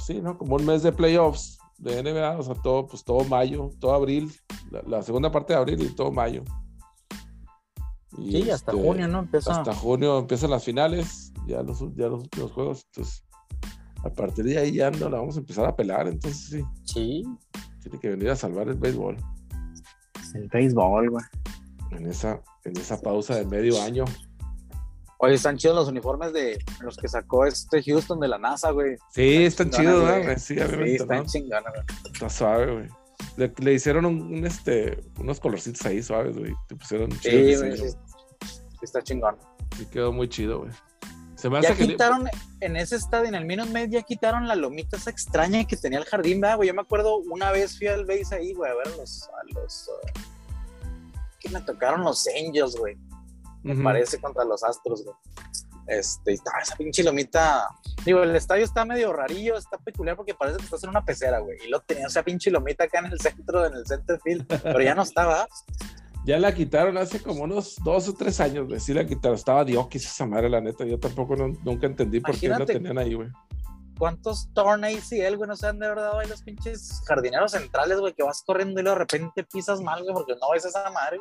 [0.06, 0.38] sí, ¿no?
[0.38, 4.31] Como un mes de playoffs de NBA, o sea, todo, pues todo mayo, todo abril,
[4.71, 6.43] la, la segunda parte de abril y todo mayo.
[8.17, 9.19] Y, Sí, hasta este, junio, ¿no?
[9.19, 9.59] Empieza.
[9.59, 13.25] Hasta junio empiezan las finales, ya los, ya los últimos juegos, entonces
[14.03, 17.23] a partir de ahí ya no la vamos a empezar a pelar, entonces sí, Sí,
[17.81, 19.17] tiene que venir a salvar el béisbol
[20.35, 21.25] el béisbol, güey.
[21.91, 24.05] en esa, en esa pausa de medio año.
[25.21, 28.95] Oye, están chidos los uniformes de los que sacó este Houston de la NASA, güey.
[29.12, 30.21] Sí, están chingones, chidos, güey.
[30.21, 30.38] ¿verdad?
[30.38, 32.12] Sí, Sí, están chingones, güey.
[32.13, 32.88] Está suave, güey.
[33.36, 36.53] Le, le hicieron un, un, este, unos colorcitos ahí suaves, güey.
[36.69, 37.95] Te pusieron chido Sí, güey, sí,
[38.82, 39.36] está chingón.
[39.77, 40.71] Sí quedó muy chido, güey.
[41.36, 42.29] Se me Ya hace le- quitaron,
[42.62, 45.99] en ese estadio, en el Minute Maid, ya quitaron la lomita esa extraña que tenía
[45.99, 46.67] el jardín, ¿verdad, güey?
[46.69, 49.60] Yo me acuerdo una vez fui al base ahí, güey, a ver a los, a
[49.60, 50.19] los, uh,
[51.39, 52.97] que me tocaron los Angels, güey.
[53.63, 55.15] Me parece contra los Astros, güey.
[55.88, 57.67] Este, y estaba esa pinche lomita.
[58.06, 61.39] Digo, el estadio está medio rarillo, está peculiar porque parece que estás en una pecera,
[61.39, 61.58] güey.
[61.65, 64.82] Y lo tenía esa pinche lomita acá en el centro, en el center field, pero
[64.82, 65.48] ya no estaba.
[66.26, 68.80] Ya la quitaron hace como unos dos o tres años, güey.
[68.82, 69.36] Sí la quitaron.
[69.36, 70.86] Estaba diokis esa madre, la neta.
[70.86, 73.30] Yo tampoco no- nunca entendí por qué la tenían ahí, güey.
[73.98, 75.48] ¿Cuántos torn ACL, güey?
[75.48, 78.84] No se han de verdad ahí los pinches jardineros centrales, güey, que vas corriendo y
[78.84, 81.19] de repente pisas mal, güey, porque no ves esa madre.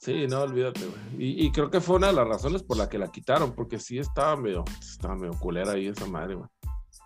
[0.00, 1.00] Sí, no, olvídate, güey.
[1.24, 3.78] Y, y creo que fue una de las razones por la que la quitaron, porque
[3.78, 6.48] sí estaba medio, estaba medio culera ahí esa madre, güey.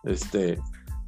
[0.05, 0.59] Este,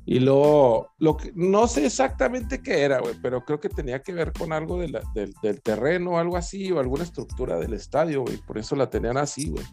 [0.07, 4.13] y luego, lo que, no sé exactamente qué era, güey, pero creo que tenía que
[4.15, 7.75] ver con algo de la- del, del terreno o algo así, o alguna estructura del
[7.75, 8.39] estadio, güey.
[8.39, 9.65] Por eso la tenían así, güey.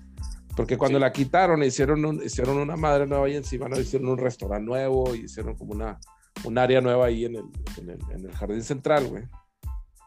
[0.56, 1.02] Porque cuando Sí.
[1.02, 3.80] la quitaron, hicieron, un- hicieron una madre nueva ahí encima, ¿no?
[3.80, 5.97] Hicieron un restaurante nuevo, y hicieron como una,
[6.43, 7.45] un área nueva ahí en el,
[7.78, 9.24] en el, en el jardín central, güey.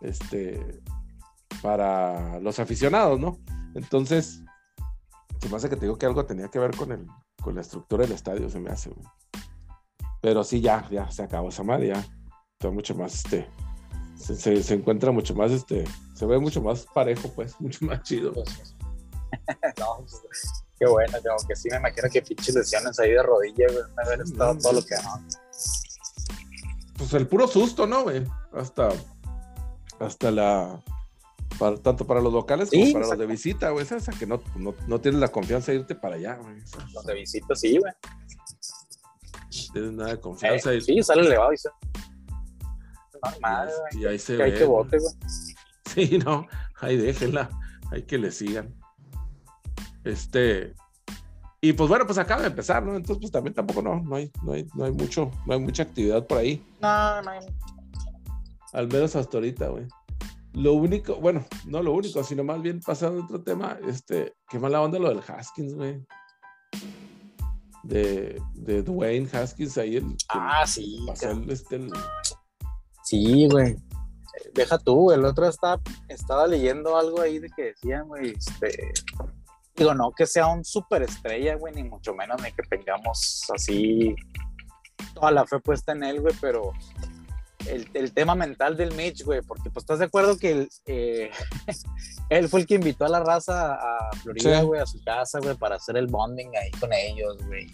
[0.02, 0.82] Este,
[1.64, 3.38] para los aficionados, ¿no?
[3.74, 4.42] Entonces,
[5.40, 7.07] se me hace que te digo que algo tenía que ver con, el,
[7.42, 9.07] con la estructura del estadio, se me hace, güey.
[10.20, 12.05] Pero sí, ya, ya se acabó esa madre, ya.
[12.53, 13.48] Está mucho más, este,
[14.14, 18.03] se, se- se encuentra mucho más, este, se ve mucho más parejo, pues, mucho más
[18.03, 18.33] chido.
[19.81, 20.20] No, pues,
[20.79, 24.03] qué bueno, como que sí me imagino que pinches lesiones ahí de rodilla, güey, de
[24.05, 24.77] haber estado No, todo sí.
[24.81, 25.27] lo que no.
[26.98, 28.22] Pues el puro susto, ¿no, güey?
[28.53, 28.90] Hasta,
[29.98, 30.81] hasta la,
[31.58, 33.84] para- tanto para los locales como para los de visita, güey.
[33.84, 36.56] Esa, esa que no, no, no tienes la confianza de irte para allá, güey.
[36.92, 37.92] Los de visita, sí, güey.
[39.66, 40.74] no tienes nada de Eh, confianza.
[40.74, 41.68] y- sí, sale elevado y se.
[43.22, 44.02] Normal, güey.
[44.02, 44.84] y ahí se Que hay ve, que güey.
[44.84, 45.14] bote, güey.
[46.08, 46.46] Sí, no,
[46.80, 47.48] ahí déjenla,
[47.92, 48.74] hay que le sigan.
[50.02, 50.74] Este,
[51.60, 52.96] y pues bueno, pues acaba de empezar, ¿no?
[52.96, 55.84] Entonces, pues también tampoco no, no hay, no hay, no hay mucho, no hay mucha
[55.84, 56.62] actividad por ahí.
[56.80, 57.46] No, no hay.
[58.72, 59.86] Al menos hasta ahorita, güey.
[60.54, 64.58] Lo único, bueno, no lo único, sino más bien pasando a otro tema, este, qué
[64.58, 66.00] mala onda lo del Haskins, güey.
[67.82, 70.16] De, de Dwayne Haskins ahí el.
[70.28, 71.04] Ah, sí.
[71.06, 71.92] pasó el, este, el-
[73.02, 73.76] Sí, güey.
[74.54, 78.92] Deja tú, el otro estaba, estaba leyendo algo ahí de que decían, güey, este.
[79.76, 84.14] Digo, no que sea un superestrella, güey, ni mucho menos, ni que tengamos así
[85.14, 86.72] toda la fe puesta en él, güey, pero
[87.68, 91.31] el, el tema mental del Mitch, güey, porque pues estás de acuerdo que el, eh,
[92.29, 94.66] él fue el que invitó a la raza a Florida, Sí.
[94.66, 97.66] güey, a su casa, güey, para hacer el bonding ahí con ellos, güey.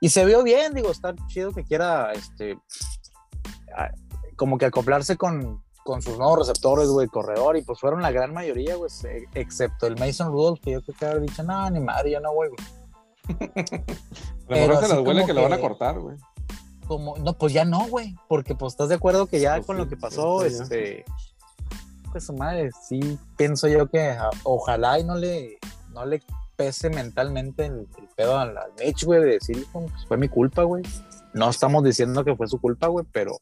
[0.00, 2.58] Y se vio bien, digo, está chido que quiera, este,
[3.76, 3.90] a-
[4.36, 8.32] como que acoplarse con, con sus nuevos receptores, güey, corredor, y pues fueron la gran
[8.34, 8.90] mayoría, güey,
[9.34, 12.34] excepto el Mason Rudolph, que yo creo que haber dicho, no, ni madre, yo no
[12.34, 13.38] voy, güey.
[14.44, 16.16] A lo Pero mejor se las huele que, lo van a cortar, güey.
[16.86, 19.82] Como, no, pues ya no, güey, porque pues estás de acuerdo que ya con sí,
[19.82, 21.04] lo que pasó, este,
[22.12, 25.58] pues su madre, sí, pienso yo que a- ojalá y no le,
[25.92, 26.22] no le
[26.56, 30.62] pese mentalmente el, el pedo al, al Mitch, güey, de decir, pues fue mi culpa,
[30.62, 30.82] güey.
[31.32, 33.38] No estamos diciendo que fue su culpa, güey, pero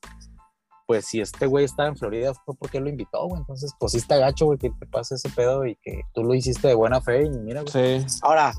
[0.87, 3.41] pues si este güey estaba en Florida fue porque lo invitó, güey.
[3.41, 6.35] Entonces, pues sí está gacho, güey, que te pase ese pedo y que tú lo
[6.35, 8.01] hiciste de buena fe y mira, güey.
[8.01, 8.07] Sí.
[8.23, 8.53] Ahora,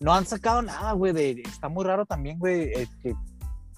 [0.00, 1.12] no han sacado nada, güey.
[1.12, 3.14] de- Está muy raro también, güey, eh, que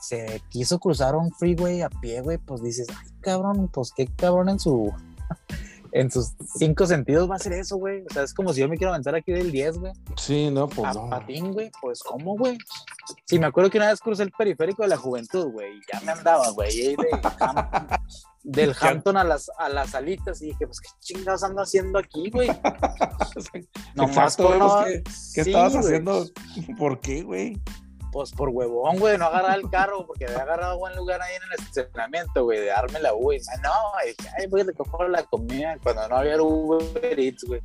[0.03, 2.37] se quiso cruzar un freeway a pie, güey.
[2.39, 4.93] Pues dices, ay, cabrón, pues qué cabrón en su.
[5.95, 8.01] En sus cinco sentidos va a ser eso, güey.
[8.01, 9.93] O sea, es como si yo me quiero aventar aquí del 10, güey.
[10.17, 11.11] Sí, no, pues A no.
[11.11, 11.71] patín, güey.
[11.83, 12.57] Pues, ¿cómo, güey?
[13.27, 15.77] Sí, me acuerdo que una vez crucé el periférico de la juventud, güey.
[15.77, 16.75] y Ya me andaba, güey.
[16.75, 16.97] de
[18.43, 20.41] del Hampton a las, a las alitas.
[20.41, 22.49] Y dije, pues, ¿qué chingados ando haciendo aquí, güey?
[23.95, 24.37] No- pues,
[25.35, 26.25] ¿qué, Sí, estabas haciendo?
[26.79, 27.61] ¿Por qué, güey?
[28.13, 31.43] Pues por huevón, güey, no agarrar el carro, porque había agarrado buen lugar ahí en
[31.45, 33.41] el estacionamiento, güey, de darme la güey.
[33.63, 37.63] No, güey, ay, voy a recoger la comida cuando no había Uber Eats, güey.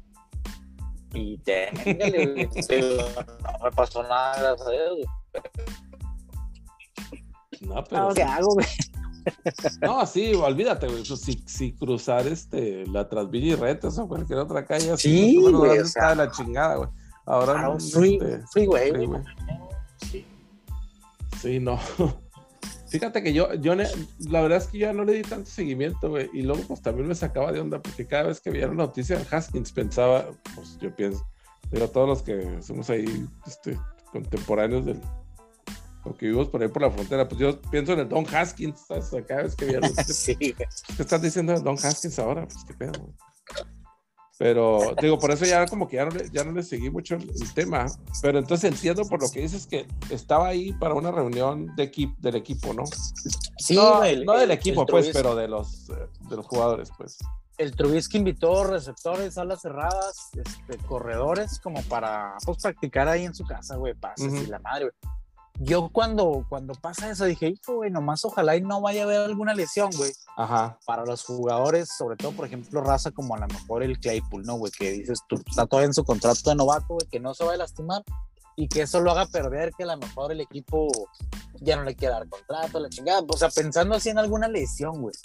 [1.14, 2.50] Y téngale, güey.
[3.44, 5.44] No me pasó nada, gracias a Dios, güey.
[7.62, 8.08] No, pero.
[8.08, 8.68] No, ¿Qué hago, güey?
[9.82, 11.04] No, sí, olvídate, güey.
[11.06, 13.56] Pues, si, si cruzar este, la Transvilla y
[13.86, 16.90] o cualquier otra calle así, Sí, menos, güey, ¿dónde o está de la chingada, güey.
[17.26, 19.22] Ahora Claro, no, free, este, freeway, free, güey.
[19.22, 19.67] güey.
[21.42, 21.60] Sí.
[21.60, 21.80] No.
[22.90, 26.10] Fíjate que yo, yo la verdad es que yo ya no le di tanto seguimiento,
[26.10, 26.30] güey.
[26.34, 29.18] Y luego, pues también me sacaba de onda, porque cada vez que veía la noticia
[29.18, 31.28] del Haskins pensaba, pues yo pienso,
[31.70, 33.78] pero todos los que somos ahí, este,
[34.12, 35.02] contemporáneos del,
[36.06, 38.80] o que vivimos por ahí por la frontera, pues yo pienso en el Don Haskins,
[38.88, 39.12] ¿sabes?
[39.28, 40.36] Cada vez que veía Sí.
[40.36, 40.66] ¿Qué
[40.98, 42.48] estás diciendo de Don Haskins ahora?
[42.48, 42.94] Pues qué pedo.
[43.02, 43.14] güey.
[44.40, 47.16] Pero digo, por eso ya como que ya no le, ya no le seguí mucho
[47.16, 47.88] el, el tema.
[48.22, 52.36] Pero entonces entiendo por lo que dices que estaba ahí para una reunión de del
[52.36, 52.84] equipo, ¿no?
[53.58, 56.46] Sí, no, no el- del el equipo, pues, Trubisky- pero de los, eh, de los
[56.46, 57.18] jugadores, pues.
[57.58, 63.44] el Trubisky invitó receptores, alas cerradas, este, corredores, como para pues, practicar ahí en su
[63.46, 65.14] casa, güey, pases y la madre, güey.
[65.60, 69.22] Yo cuando, cuando pasa eso dije, hijo, güey, nomás ojalá y no vaya a haber
[69.22, 70.78] alguna lesión, güey, Ajá.
[70.86, 74.56] para los jugadores, sobre todo, por ejemplo, raza como a lo mejor el Claypool, ¿no,
[74.56, 74.72] güey?
[74.72, 77.54] Que dices, tú está todavía en su contrato de novato, güey, que no se va
[77.54, 78.04] a lastimar
[78.56, 80.88] y que eso lo haga perder, que a lo mejor el equipo
[81.62, 83.22] ya no le quiera dar contrato, la chingada.
[83.28, 85.16] O sea, pensando así en alguna lesión, güey.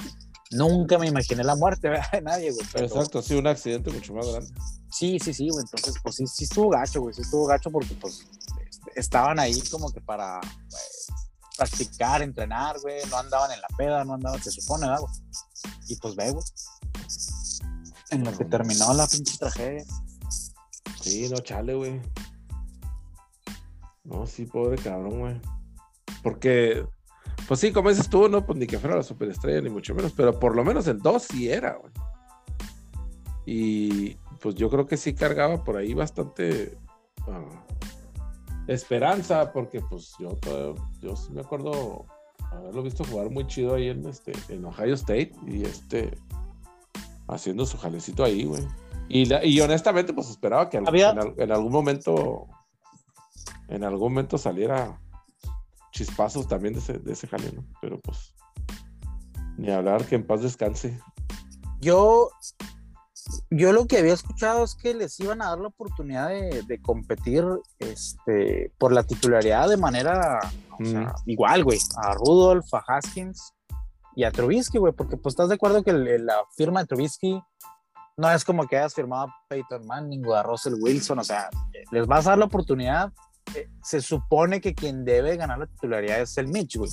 [0.51, 2.11] Nunca me imaginé la muerte ¿verdad?
[2.13, 2.67] de nadie, güey.
[2.73, 4.51] pero- Exacto, sí, un accidente mucho más grande.
[4.91, 5.63] Sí, sí, sí, güey.
[5.65, 7.15] Entonces, pues sí, sí estuvo gacho, güey.
[7.15, 8.23] Sí estuvo gacho porque, pues,
[8.95, 11.07] estaban ahí como que para pues,
[11.57, 13.01] practicar, entrenar, güey.
[13.11, 15.05] No andaban en la peda, no andaban, se supone, ¿verdad?
[15.89, 16.35] Y pues ve.
[18.11, 19.85] En lo que terminó la pinche tragedia.
[21.01, 22.01] Sí, no, chale, güey.
[24.05, 25.41] No, sí, pobre cabrón, güey.
[26.23, 26.87] Porque,
[27.49, 30.13] pues sí, como dices tú, no, pues ni que fuera la superestrella, ni mucho menos,
[30.13, 31.93] pero por lo menos en dos sí era, güey.
[33.45, 36.79] Y pues yo creo que sí cargaba por ahí bastante
[37.29, 37.65] ah,
[38.67, 42.07] esperanza, porque pues yo, todavía- yo sí me acuerdo
[42.53, 46.17] haberlo visto jugar muy chido ahí en, este, en Ohio State y este,
[47.29, 48.63] haciendo su jalecito ahí, güey.
[49.09, 52.47] Y, la- y honestamente, pues esperaba que Había- en algún momento,
[53.69, 55.01] en algún momento saliera
[55.93, 57.65] chispazos también de ese, de ese jale, ¿no?
[57.81, 58.35] Pero pues,
[59.59, 60.99] ni hablar, que en paz descanse.
[61.81, 62.31] Yo,
[63.51, 66.81] yo lo que había escuchado es que les iban a dar la oportunidad de, de
[66.83, 67.45] competir
[67.79, 70.39] este, por la titularidad de manera
[70.81, 71.13] o sea, Mm.
[71.31, 73.53] igual, güey, a Rudolph, a Haskins
[74.17, 77.41] y a Trubisky, güey, porque pues estás de acuerdo que el- la firma de Trubisky
[78.17, 81.49] no es como que hayas firmado a Peyton Manning o a Russell Wilson, o sea,
[81.93, 83.13] les vas a dar la oportunidad.
[83.55, 86.91] Eh, se supone que quien debe ganar la titularidad es el Mitch, güey.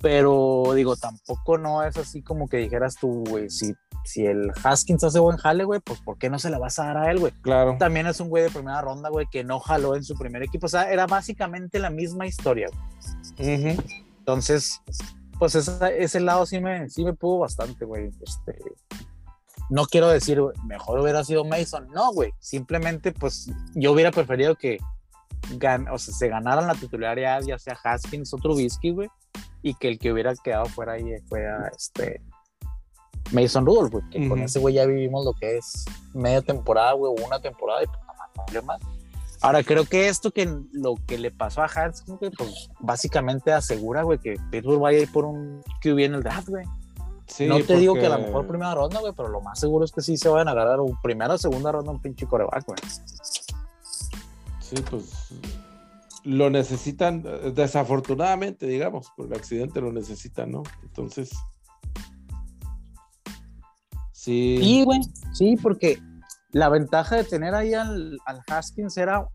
[0.00, 5.02] Pero digo, tampoco no es así como que dijeras tú, güey, si, si el Haskins
[5.02, 7.18] hace buen jale, güey, pues ¿por qué no se la vas a dar a él,
[7.18, 7.32] güey?
[7.42, 7.76] Claro.
[7.78, 10.66] También es un güey de primera ronda, güey, que no jaló en su primer equipo.
[10.66, 12.68] O sea, era básicamente la misma historia,
[13.36, 13.76] güey.
[14.18, 14.80] Entonces,
[15.38, 18.10] pues ese lado sí me, sí me pudo bastante, güey.
[18.22, 18.56] Este,
[19.70, 21.88] no quiero decir, mejor hubiera sido Mason.
[21.88, 22.32] No, güey.
[22.38, 24.78] Simplemente, pues yo hubiera preferido que
[25.90, 29.08] o sea, se ganaran la titularidad, ya sea Haskins o Trubisky, güey,
[29.62, 32.20] y que el que hubiera quedado fuera ahí fuera este
[33.32, 37.12] Mason Rudolph, güey, que con ese güey ya vivimos lo que es media temporada, güey,
[37.12, 37.86] o una temporada y
[38.50, 38.80] pues más.
[39.40, 44.18] Ahora, creo que esto que lo que le pasó a Haskins, pues básicamente asegura, güey,
[44.18, 46.64] que Pittsburgh vaya a ir por un QB en el draft, güey
[47.40, 49.92] no te digo que a lo mejor primera ronda, güey, pero lo más seguro es
[49.92, 52.78] que sí se vayan a agarrar un primera o segunda ronda un pinche coreback, güey.
[54.60, 55.32] Sí, pues
[56.28, 60.62] lo necesitan, desafortunadamente, digamos, por el accidente lo necesitan, ¿no?
[60.82, 61.30] Entonces.
[64.12, 64.58] Sí.
[64.60, 65.00] Sí, güey,
[65.32, 65.98] sí, porque
[66.50, 69.26] la ventaja de tener ahí al, al Haskins era.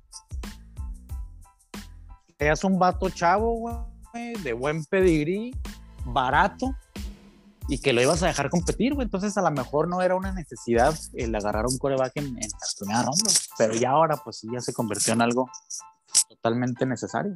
[2.37, 5.51] Es un vato chavo, güey, de buen pedigrí,
[6.05, 6.75] barato
[7.69, 9.05] y que lo ibas a dejar competir, güey.
[9.05, 12.67] Entonces, a lo mejor no era una necesidad el agarrar un coreback en, en la
[12.77, 15.49] primera ronda, pero ya ahora, pues sí, ya se convirtió en algo
[16.43, 17.33] totalmente necesario.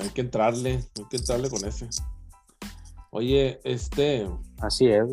[0.00, 1.88] Hay que entrarle, hay que entrarle con ese.
[3.10, 4.28] Oye, este.
[4.60, 5.04] Así es.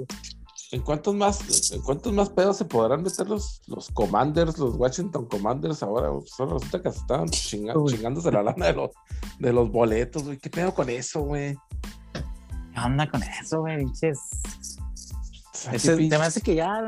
[0.72, 5.26] ¿En cuántos más, en cuántos más pedos se podrán meter los, los Commanders, los Washington
[5.26, 6.10] Commanders ahora?
[6.26, 8.92] Solo resulta que se estaban chingándose la lana de los,
[9.40, 10.38] de los boletos, güey.
[10.38, 11.56] ¿Qué pedo con eso, güey?
[12.74, 13.86] ¿Qué onda con eso, güey?
[15.72, 16.86] Ese, te me hace que ya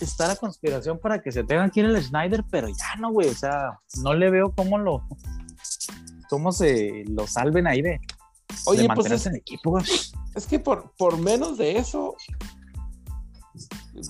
[0.00, 3.28] está la conspiración para que se tengan que ir el Schneider, pero ya no, güey.
[3.28, 5.06] O sea, no le veo cómo lo.
[6.28, 8.00] cómo se lo salven ahí de.
[8.66, 9.84] Oye, pues es, en equipo, güey.
[10.34, 12.16] Es que por, por menos de eso.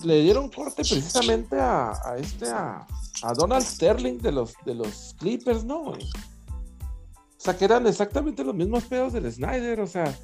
[0.03, 2.87] Le dieron corte precisamente a, a este, a,
[3.23, 6.01] a, Donald Sterling de los, de los Clippers, ¿no, güey?
[6.01, 10.17] O sea, que eran exactamente los mismos pedos del Snyder, o sea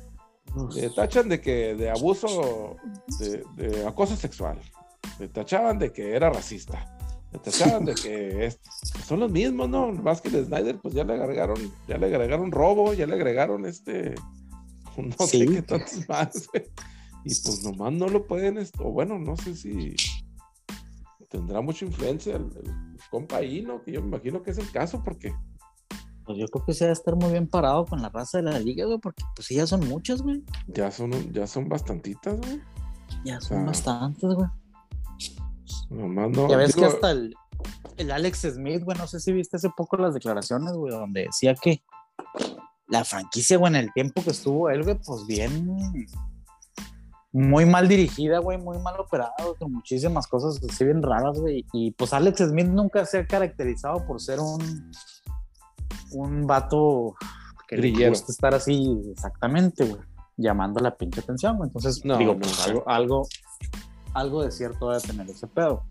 [0.75, 2.77] le tachan de que de abuso,
[3.19, 4.59] de, acoso sexual.
[5.19, 6.97] Le tachaban de que era racista.
[7.31, 8.53] Le tachaban de que
[9.05, 9.91] son los mismos, ¿no?
[9.91, 11.57] Más que el Snyder, pues ya le agregaron,
[11.87, 14.15] ya le agregaron robo, ya le agregaron este,
[14.97, 16.49] no sé qué tantos más.
[17.23, 19.95] Y pues nomás no lo pueden, o bueno, no sé si
[21.29, 23.83] tendrá mucha influencia el, el compa ahí, ¿no?
[23.83, 25.33] Que yo me imagino que es el caso, porque
[26.29, 28.43] pues yo creo que se va a estar muy bien parado con la raza de
[28.43, 30.43] la liga, güey, porque pues sí, ya son muchas, güey.
[30.67, 32.61] Ya son, ya son bastantitas, güey.
[33.25, 34.47] Ya son bastantes, güey.
[35.89, 36.47] Nomás no.
[36.47, 37.33] Ya ves que hasta el,
[37.97, 41.55] el Alex Smith, güey, no sé si viste hace poco las declaraciones, güey, donde decía
[41.55, 41.81] que
[42.89, 45.67] la franquicia, güey, en el tiempo que estuvo él, güey, pues bien
[47.31, 51.65] muy mal dirigida, güey, muy mal operada, con muchísimas cosas así bien raras, güey.
[51.73, 54.91] Y pues Alex Smith nunca se ha caracterizado por ser un
[56.11, 57.15] un vato
[57.67, 60.01] que le gusta estar así, exactamente, güey,
[60.37, 61.67] llamando la pinche atención, güey.
[61.67, 63.27] Entonces, no, digo, pues, algo, algo,
[64.13, 65.85] algo de cierto debe tener ese pedo.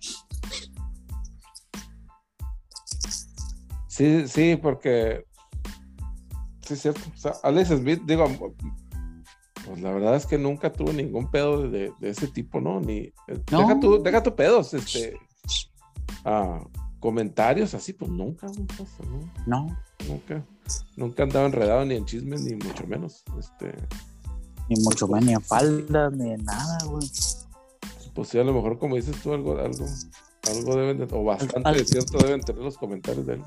[3.87, 5.25] Sí, sí, porque
[6.63, 7.01] sí es cierto.
[7.15, 8.27] O sea, Alex Smith, digo,
[9.65, 12.81] pues la verdad es que nunca tuvo ningún pedo de, ese tipo, ¿no?
[12.81, 13.15] Ni eh,
[13.51, 15.19] deja tu, deja tu pedos, este
[16.25, 16.61] ah,
[17.01, 19.33] comentarios así, pues nunca, ¿no?
[19.47, 19.79] No.
[20.09, 20.45] Nunca,
[20.97, 23.25] nunca andaba enredado ni en chismes, ni mucho menos.
[23.39, 23.75] Este,
[24.69, 27.09] ni mucho menos, ni en falda, ni en nada, güey.
[28.15, 29.87] Pues sí, a lo mejor, como dices tú, algo, algo,
[30.51, 33.45] algo deben de, o bastante de cierto deben tener los comentarios de él.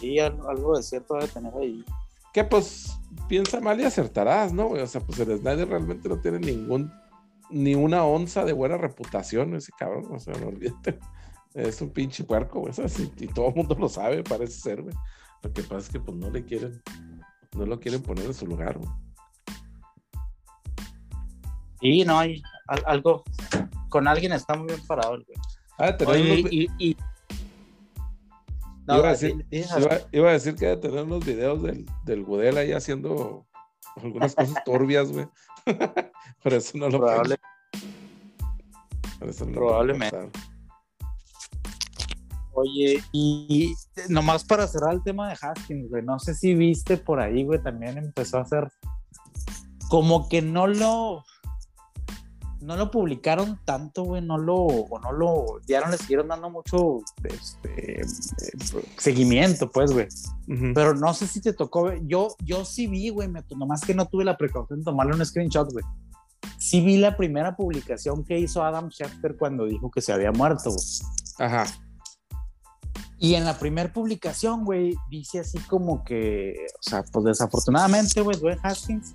[0.00, 1.84] Sí, algo de cierto debe tener ahí.
[2.32, 4.68] Que pues piensa mal y acertarás, ¿no?
[4.68, 6.92] O sea, pues el Snyder realmente no tiene ningún,
[7.50, 10.98] ni una onza de buena reputación, ese cabrón, o sea, no olvídate.
[11.54, 12.72] Es un pinche puerco, güey,
[13.16, 14.94] y todo el mundo lo sabe, parece ser, güey.
[15.42, 16.82] Lo que pasa es que pues no le quieren,
[17.56, 18.90] no lo quieren poner en su lugar, güey.
[21.80, 22.42] Y no hay
[22.86, 23.22] algo,
[23.88, 25.38] con alguien está muy bien parado, güey.
[25.78, 26.96] Ah, y, y,
[28.88, 32.72] iba, a decir, iba, a decir, que debe tener unos videos del, del Gudel ahí
[32.72, 33.46] haciendo
[33.96, 35.28] algunas cosas turbias, güey.
[36.42, 37.36] Pero eso no lo Probable.
[39.20, 40.30] eso no Probablemente.
[42.54, 43.74] Oye, y
[44.08, 47.62] nomás para cerrar el tema de Haskins, güey, no sé si viste por ahí, güey,
[47.62, 48.68] también empezó a hacer
[49.88, 51.24] como que no lo
[52.64, 56.48] no lo publicaron tanto, güey, no lo, o no lo, ya no le siguieron dando
[56.48, 58.04] mucho este, eh,
[58.96, 60.08] seguimiento, pues, güey.
[60.74, 64.24] Pero no sé si te tocó, yo, yo sí vi, güey, nomás que no tuve
[64.24, 65.84] la precaución de tomarle un screenshot, güey.
[66.58, 70.70] Sí vi la primera publicación que hizo Adam Schefter cuando dijo que se había muerto,
[70.70, 70.86] güey.
[71.38, 71.66] Ajá.
[73.24, 78.38] Y en la primera publicación, güey, dice así como que, o sea, pues desafortunadamente, güey,
[78.38, 79.14] Dwayne Haskins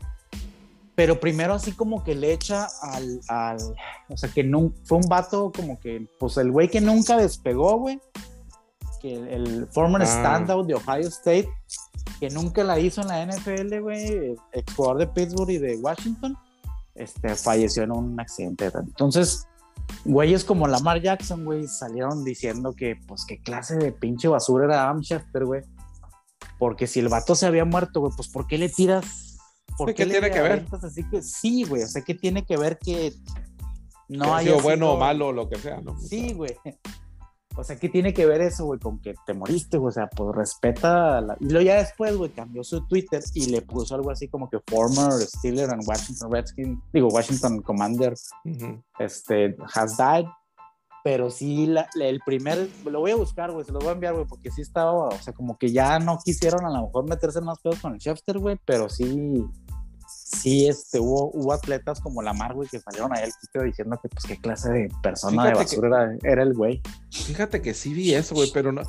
[0.99, 3.57] pero primero así como que le echa al, al
[4.09, 7.77] o sea, que no, fue un vato como que, pues el güey que nunca despegó,
[7.77, 8.01] güey,
[9.01, 10.05] que el, former ah.
[10.05, 11.49] standout de Ohio State,
[12.19, 16.37] que nunca la hizo en la NFL, güey, ex jugador de Pittsburgh y de Washington,
[16.95, 18.69] este, falleció en un accidente.
[18.75, 19.47] Entonces,
[20.05, 24.83] güeyes como Lamar Jackson, güey, salieron diciendo que, pues, qué clase de pinche basura era
[24.83, 25.61] Adam Schefter, güey.
[26.57, 29.29] Porque si el vato se había muerto, güey, pues, ¿por qué le tiras
[29.79, 30.65] ¿Por qué, tiene que ver?
[30.83, 33.13] Así que sí, güey, o sea, ¿qué tiene que ver que
[34.09, 35.97] no haya sido bueno o malo o lo que sea, ¿no?
[36.01, 36.57] Sí, güey.
[37.59, 39.89] O sea, ¿qué tiene que ver eso, güey, con que te moriste, güey?
[39.89, 41.19] O sea, pues respeta.
[41.21, 41.37] La...
[41.39, 44.59] Y luego ya después, güey, cambió su Twitter y le puso algo así como que
[44.65, 48.13] former Steeler and Washington Redskins, digo, Washington Commander,
[48.99, 50.25] este, has died.
[51.03, 54.25] Pero sí, el primer, lo voy a buscar, güey, se lo voy a enviar, güey,
[54.25, 57.59] porque sí estaba, o sea, como que ya no quisieron a lo mejor meterse más
[57.59, 59.45] pedos con el Chefster, güey, pero sí,
[60.31, 64.25] sí este, hubo, hubo atletas como Lamar, güey, que salieron ahí al diciendo que, pues,
[64.25, 66.81] qué clase de persona de basura era, el güey.
[67.11, 68.83] Fíjate que sí vi eso, güey, pero no,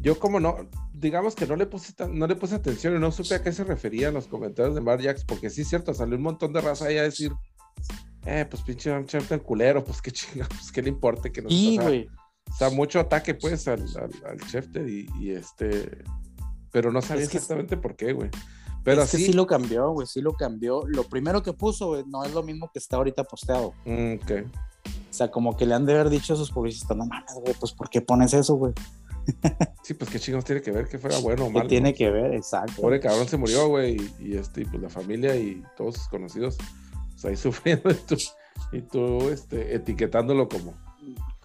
[0.00, 0.56] yo como no,
[0.92, 3.64] digamos que no le puse, no le puse atención y no supe a qué se
[3.64, 6.86] referían los comentarios de Mar Jax, porque sí es cierto, salió un montón de raza
[6.86, 7.32] ahí a decir,
[8.26, 11.78] eh, pues pinche el culero, pues qué chingados, pues, qué le importa que nos Sí,
[11.78, 12.08] güey.
[12.50, 16.02] O sea, mucho ataque, pues, al, al, y, este.
[16.72, 18.30] Pero no sabía exactamente por qué, güey.
[18.82, 20.84] Pero es que sí lo cambió, güey, sí lo cambió.
[20.86, 23.74] Lo primero que puso, güey, no es lo mismo que está ahorita posteado.
[23.84, 24.32] Mm, ok.
[24.86, 27.54] O sea, como que le han de haber dicho a sus publicistas, no mames, güey,
[27.58, 28.72] pues ¿por qué pones eso, güey?
[29.82, 31.68] sí, pues qué chingos tiene que ver que fuera bueno o malo.
[31.68, 32.80] tiene que ver, exacto.
[32.80, 36.56] Pobre cabrón se murió, güey, y, este, y pues la familia y todos sus conocidos,
[37.12, 38.16] pues ahí sufriendo y tú,
[38.72, 40.74] y tú este, etiquetándolo como.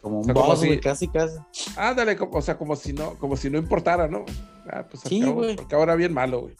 [0.01, 1.35] Como un boss, güey, casi, casi.
[1.75, 4.23] Ándale, o sea, como si no, como si no importara, ¿no?
[4.69, 5.55] Ah, pues sí, güey.
[5.55, 6.55] Porque ahora bien malo, güey.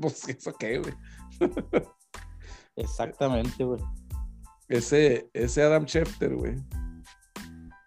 [0.00, 0.94] Pues, ¿eso qué, güey?
[2.76, 3.80] Exactamente, güey.
[4.68, 6.56] Ese, ese Adam Schefter, güey.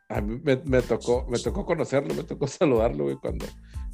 [0.10, 3.46] A mí me, tocó, me tocó conocerlo, me tocó saludarlo, güey, cuando,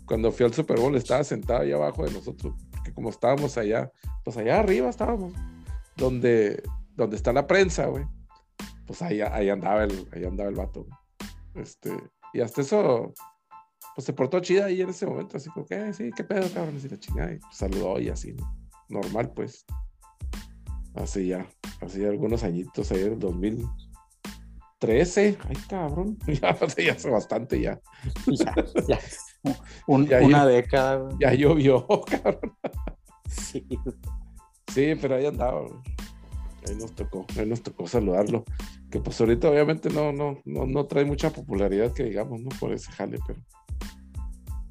[0.05, 3.91] cuando fui al Super Bowl, estaba sentado ahí abajo de nosotros, porque como estábamos allá,
[4.25, 5.33] pues allá arriba estábamos,
[5.95, 6.61] donde,
[6.95, 8.05] donde está la prensa, güey.
[8.85, 10.85] Pues ahí, ahí andaba el, ahí andaba el vato,
[11.53, 11.95] Este,
[12.33, 13.13] y hasta eso,
[13.99, 16.79] pues se portó chida ahí en ese momento, así como que, sí, qué pedo, cabrón,
[16.81, 18.33] y la chingada, y saludó y así,
[18.87, 19.65] normal, pues.
[20.95, 21.45] Así ya,
[21.81, 27.77] así algunos añitos ahí en el 2013, ay, cabrón, ya, ya hace bastante ya.
[28.27, 28.55] Ya,
[28.87, 29.01] ya.
[30.21, 31.09] una década.
[31.19, 32.55] Ya llovió, cabrón.
[33.29, 33.67] Sí.
[34.73, 35.67] Sí, pero ahí andaba,
[36.67, 38.43] Ahí nos tocó, ahí nos tocó saludarlo.
[38.89, 42.49] Que pues ahorita obviamente no, no, no, no trae mucha popularidad que digamos, ¿no?
[42.59, 43.39] Por ese jale, pero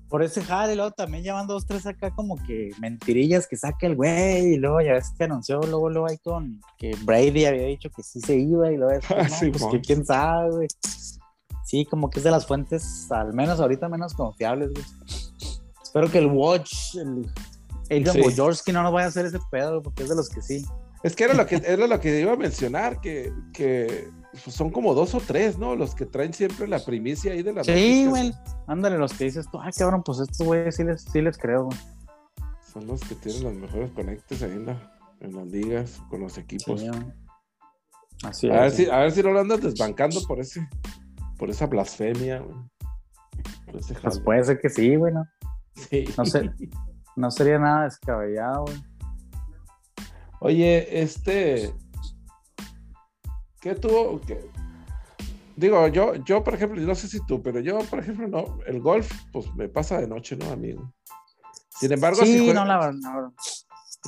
[0.09, 3.95] por ese jale, luego también llevan dos, tres acá como que mentirillas que saca el
[3.95, 7.91] güey, y luego ya ves que anunció luego, luego ahí con que Brady había dicho
[7.95, 10.67] que sí se iba, y luego ah, sí, pues que quién sabe.
[11.65, 14.85] Sí, como que es de las fuentes, al menos ahorita menos confiables, güey.
[15.83, 17.31] Espero que el Watch, el
[17.91, 18.73] Adrian sí.
[18.73, 20.65] no nos vaya a hacer ese pedo, porque es de los que sí.
[21.03, 24.71] Es que era lo que, era lo que iba a mencionar, que, que pues, son
[24.71, 25.77] como dos o tres, ¿no?
[25.77, 28.33] Los que traen siempre la primicia ahí de la Sí, güey.
[28.67, 31.65] Ándale, los que dices tú, ay, cabrón, pues estos güeyes sí les, sí les creo,
[31.67, 31.79] güey.
[32.73, 36.37] Son los que tienen los mejores conectes ahí en, la, en las ligas, con los
[36.37, 36.85] equipos.
[38.25, 40.69] Así a Ver si, a ver si no lo andas desbancando por ese,
[41.39, 42.57] por esa blasfemia, güey.
[44.03, 45.25] pues puede ser que sí, güey, ¿no?
[45.89, 46.05] Sí.
[46.17, 46.51] No, sé,
[47.15, 48.88] no sería nada descabellado, güey.
[50.41, 51.73] Oye, este,
[53.61, 54.21] ¿Qué tuvo?
[55.57, 58.81] Digo, yo, yo, por ejemplo, no sé si tú, pero yo, por ejemplo, no, el
[58.81, 60.93] golf, pues me pasa de noche, ¿no, amigo?
[61.69, 63.35] Sin embargo, sí, si juega, no, la no.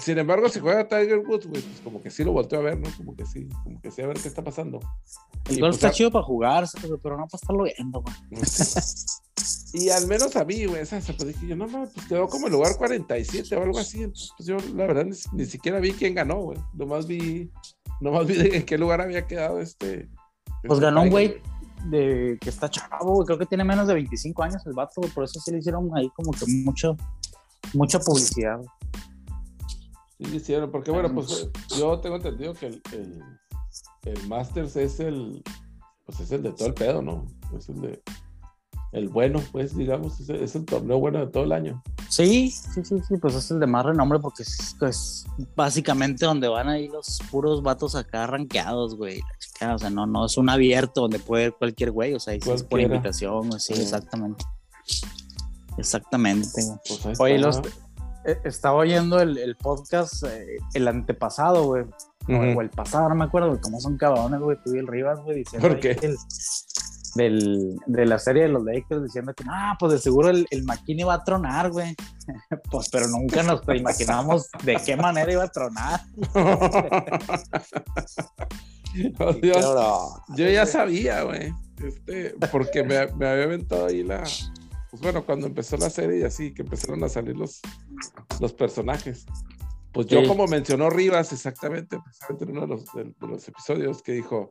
[0.01, 2.89] Sin embargo, si juega Tiger Woods, pues como que sí lo volteo a ver, ¿no?
[2.97, 4.81] Como que sí, como que sí, a ver qué está pasando.
[5.49, 6.65] El golf pues, está chido para jugar,
[7.03, 8.15] pero no para estarlo viendo, güey.
[9.75, 12.47] y al menos a mí, güey, esa, pues dije yo, no, no, pues quedó como
[12.47, 14.03] el lugar 47 o algo así.
[14.03, 16.59] Entonces, pues yo, la verdad, ni, ni siquiera vi quién ganó, güey.
[16.75, 17.51] Nomás vi
[18.01, 20.09] no me olvidé en qué lugar había quedado este.
[20.63, 21.41] Pues este ganó un güey
[21.87, 25.41] de que está chavo, creo que tiene menos de 25 años el vato, por eso
[25.41, 26.97] sí le hicieron ahí como que mucho,
[27.73, 28.61] mucha publicidad.
[30.21, 31.49] Sí, hicieron, porque bueno, pues
[31.79, 32.83] yo tengo entendido que el,
[34.05, 35.43] el Masters es el,
[36.05, 37.27] pues es el de todo el pedo, ¿no?
[37.57, 38.03] Es el de,
[38.93, 41.83] el bueno, pues, digamos, es, el torneo bueno de todo el año.
[42.09, 46.69] Sí, sí, sí, sí, pues es el de más renombre porque es, básicamente donde van
[46.69, 49.21] ahí los puros vatos acá arranqueados, güey.
[49.73, 52.63] O sea, no, no es un abierto donde puede ir cualquier güey, o sea, es
[52.65, 54.45] por invitación, sí, exactamente.
[55.79, 56.61] Exactamente.
[57.05, 57.61] Pues Oye, los,
[58.45, 61.85] estaba oyendo el, podcast, eh, el antepasado, güey.
[62.29, 64.57] O el pasado, no me acuerdo, güey, cómo son cabrones, güey.
[64.65, 65.69] Tú y el Rivas, güey, diciendo.
[65.69, 65.97] ¿Por qué?
[67.15, 70.65] del, de la serie de los Lakers diciendo que, ah, pues de seguro el, el
[70.65, 71.95] McKinney va a tronar, güey.
[72.71, 76.01] pues, pero nunca nos imaginamos de qué manera iba a tronar.
[79.19, 79.67] oh, Dios.
[80.37, 81.53] Yo ya sabía, güey.
[81.83, 84.23] Este, porque me, me había aventado ahí la,
[84.91, 87.61] pues bueno, cuando empezó la serie y así, que empezaron a salir los,
[88.41, 89.27] los personajes.
[89.93, 94.13] Pues yo, como mencionó Rivas, exactamente, precisamente en uno de los, de los, episodios, que
[94.13, 94.51] dijo,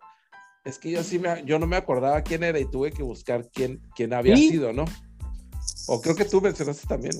[0.65, 3.47] es que yo sí me, yo no me acordaba quién era y tuve que buscar
[3.53, 4.85] quién, quién había sido, ¿no?
[5.87, 7.13] O creo que tú mencionaste también.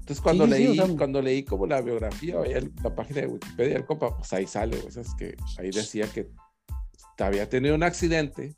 [0.00, 4.16] Entonces cuando leí, cuando leí como la biografía o la página de Wikipedia del compa,
[4.16, 6.28] pues ahí sale, o sea, es que ahí decía que
[7.18, 8.56] había tenido un accidente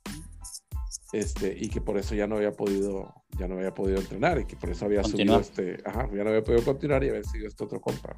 [1.15, 4.47] este, y que por eso ya no había podido, ya no había podido entrenar y
[4.47, 7.47] que por eso había subido este, ajá, ya no había podido continuar y haber sido
[7.47, 8.17] este otro compa.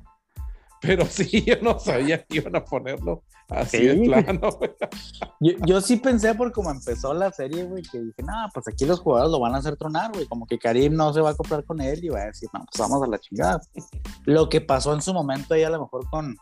[0.80, 4.48] Pero sí, yo no sabía que iban a ponerlo así de plano.
[5.40, 8.86] Yo, yo, sí pensé por cómo empezó la serie, güey, que dije, no, pues aquí
[8.86, 11.34] los jugadores lo van a hacer tronar, güey, como que Karim no se va a
[11.34, 13.60] comprar con él y va a decir, no, pues vamos a la chingada.
[14.24, 16.34] Lo que pasó en su momento ahí a lo mejor con,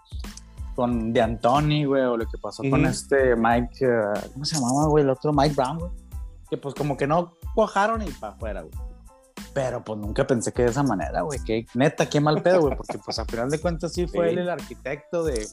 [0.76, 4.86] con De Antoni, güey, o lo que pasó con este Mike, uh, ¿cómo se llamaba,
[4.86, 5.02] güey?
[5.02, 6.03] El otro Mike Brown, güey.
[6.54, 8.72] Que pues como que no cuajaron y para afuera, güey.
[9.52, 11.40] Pero pues nunca pensé que de esa manera, güey.
[11.42, 12.76] Que neta, qué mal pedo, güey.
[12.76, 15.48] Porque pues a final de cuentas sí fue él el arquitecto de,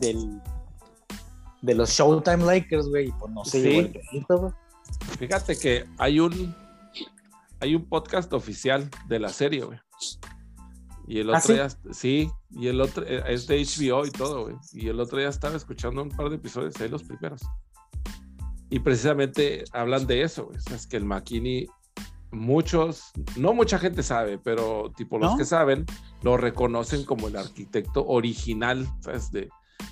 [0.00, 0.42] del,
[1.62, 3.08] de los Showtime Lakers, güey.
[3.08, 4.24] Y pues no sé, sí.
[4.28, 4.52] güey.
[5.18, 6.54] Fíjate que hay un
[7.60, 9.78] hay un podcast oficial de la serie, güey.
[11.06, 14.42] Y el ¿Ah, otro día, sí, y el otro eh, es de HBO y todo,
[14.42, 14.56] güey.
[14.74, 17.40] Y el otro día estaba escuchando un par de episodios, ahí los primeros.
[18.74, 20.58] Y precisamente hablan de eso, güey.
[20.74, 21.68] Es que el McKinney
[22.32, 25.86] muchos, no mucha gente sabe, pero tipo los que saben,
[26.22, 29.30] lo reconocen como el arquitecto original ¿sabes?
[29.30, 29.48] De,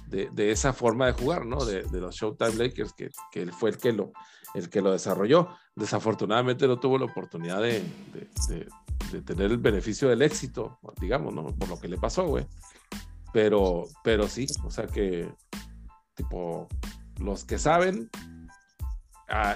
[0.08, 1.64] de, esa forma de jugar, ¿no?
[1.64, 4.10] De, los Showtime Lakers, que, que, él fue el que, lo,
[4.52, 5.50] el que lo desarrolló.
[5.76, 7.84] Desafortunadamente no tuvo la oportunidad de,
[9.24, 11.46] tener el beneficio del éxito, digamos, ¿no?
[11.56, 12.48] Por lo que le pasó, güey.
[13.32, 15.32] Pero, pero sí, o sea que,
[16.16, 16.66] tipo,
[17.20, 18.10] los que saben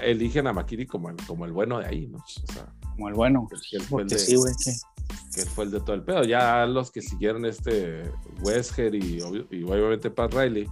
[0.02, 2.18] eligen a Makiri como el, como el bueno de ahí, ¿no?
[2.18, 3.48] O sea, como el bueno.
[3.70, 4.54] Que, fue el de, sí, güey,
[5.34, 6.24] que fue el de todo el pedo.
[6.24, 8.10] Ya los que siguieron este
[8.42, 9.18] Wesker y,
[9.50, 10.68] y, obviamente Pat Riley,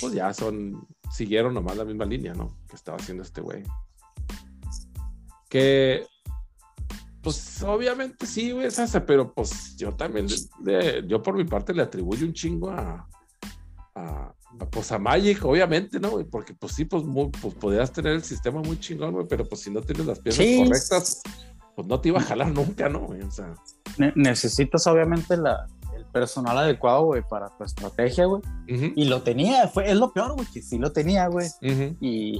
[0.00, 2.56] pues ya son, siguieron nomás la misma línea, ¿no?
[2.68, 3.62] Que estaba haciendo este güey.
[5.48, 6.06] Que,
[7.22, 8.68] pues obviamente sí, güey,
[9.06, 10.26] pero pues yo también,
[11.06, 13.08] yo por mi parte le atribuyo un chingo a,
[13.94, 14.34] a,
[14.70, 16.10] pues a Magic, obviamente, ¿no?
[16.30, 17.04] Porque pues sí, pues,
[17.40, 20.44] pues podías tener el sistema muy chingón, güey, pero pues si no tienes las piezas
[20.44, 21.22] correctas,
[21.74, 23.06] pues no te iba a jalar nunca, ¿no?
[23.06, 23.54] O sea.
[24.14, 28.42] necesitas obviamente la, el personal adecuado, güey, para tu estrategia, güey.
[28.66, 31.48] Y lo tenía, fue, es lo peor, güey, que sí lo tenía, güey.
[32.00, 32.38] y,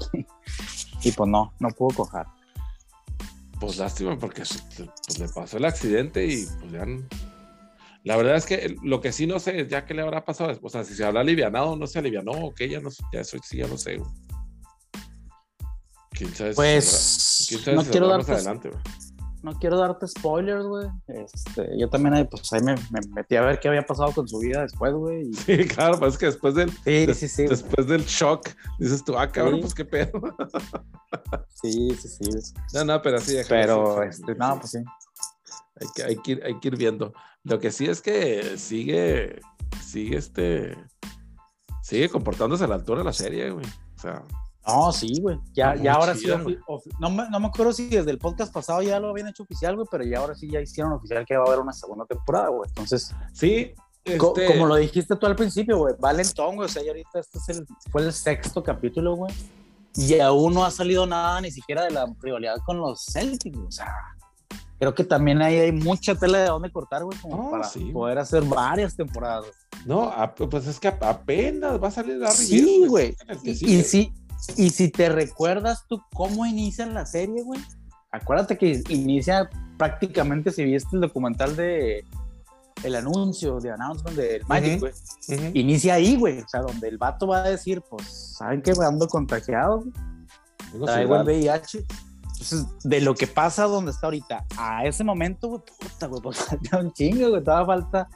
[1.03, 2.27] y pues no, no pudo cojar.
[3.61, 4.43] Pues lástima, porque
[4.77, 6.85] pues, le pasó el accidente y pues ya
[8.05, 10.59] la verdad es que lo que sí no sé es ya qué le habrá pasado.
[10.61, 13.21] O sea, si se habrá alivianado o no se alivianó, o que ya no ya
[13.21, 14.01] eso sí ya no sé.
[16.11, 18.71] ¿Quién sabe pues no quiero darte, adelante,
[19.43, 20.89] no quiero darte spoilers, güey.
[21.09, 22.75] Este, yo también pues ahí me,
[23.15, 25.33] metí a ver qué había pasado con su vida después, güey.
[25.33, 26.71] Sí, claro, pues es que después del,
[27.15, 30.13] sí, sí, después del shock dices tú, ah, cabrón, pues qué pedo.
[31.63, 32.55] sí, sí, sí.
[32.75, 33.37] No, no, pero sí.
[33.49, 34.79] Pero, este, no, pues sí.
[35.81, 37.13] Hay que, hay, que ir, hay que ir viendo.
[37.45, 39.41] Lo que sí es que sigue,
[39.85, 40.77] sigue este,
[41.83, 43.67] sigue comportándose a la altura de la serie, güey.
[43.97, 44.23] O sea.
[44.65, 45.39] No, sí, güey.
[45.53, 46.29] Ya, ya ahora sí.
[47.01, 49.75] No me, no me acuerdo si desde el podcast pasado ya lo habían hecho oficial,
[49.75, 52.49] güey, pero ya ahora sí ya hicieron oficial que va a haber una segunda temporada,
[52.49, 52.69] güey.
[52.69, 53.13] Entonces.
[53.33, 53.75] Sí.
[54.05, 54.47] Este...
[54.47, 55.95] como lo dijiste tú al principio, güey.
[55.99, 56.67] Valentón, güey.
[56.67, 59.35] O sea, ya ahorita este es el, fue el sexto capítulo, güey.
[59.97, 63.71] Y aún no ha salido nada ni siquiera de la rivalidad con los Celtics, o
[63.71, 63.93] sea
[64.83, 68.43] creo que también ahí hay mucha tela de dónde cortar, güey, como para poder hacer
[68.43, 69.47] varias temporadas.
[69.87, 70.13] No,
[70.51, 73.15] pues es que apenas va a salir la Sí, güey.
[73.45, 74.13] Y, si,
[74.57, 77.61] y si te recuerdas tú cómo inicia la serie, güey.
[78.11, 82.05] Acuérdate que inicia prácticamente, si viste el documental de,
[82.83, 84.93] el anuncio de announcement del Magic, güey.
[85.55, 86.41] Inicia ahí, güey.
[86.41, 88.73] O sea, donde el vato va a decir, pues, ¿saben qué?
[88.85, 89.85] Ando contagiado.
[90.85, 91.87] Traigo el VIH.
[92.43, 96.39] Entonces, de lo que pasa donde está ahorita, a ese momento, güey, puta, güey, pues
[96.45, 97.45] falta un chingo, güey.
[97.45, 98.09] Todavía falta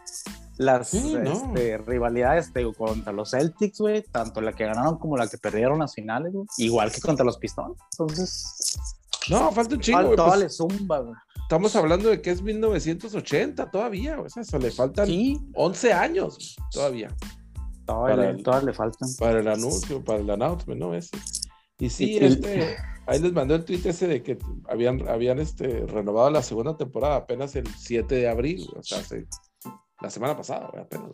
[0.59, 5.79] las este, rivalidades contra los Celtics, güey, tanto la que ganaron como la que perdieron
[5.79, 7.79] las finales, güey, igual que contra los Pistones.
[7.93, 8.79] Entonces,
[9.31, 9.99] no, falta un chingo.
[9.99, 11.15] Falta, pues, le zumba, güey.
[11.43, 15.09] Estamos hablando de que es 1980 todavía, o sea, eso le faltan
[15.55, 17.15] 11 años todavía.
[17.85, 19.09] Todavía, le faltan.
[19.17, 20.93] Para el anuncio, para el announcement, ¿no?
[20.93, 21.17] Ese.
[21.79, 26.31] Y sí, este, ahí les mandó el tweet ese de que habían, habían este, renovado
[26.31, 29.03] la segunda temporada apenas el 7 de abril, o sea,
[30.01, 31.13] la semana pasada, apenas.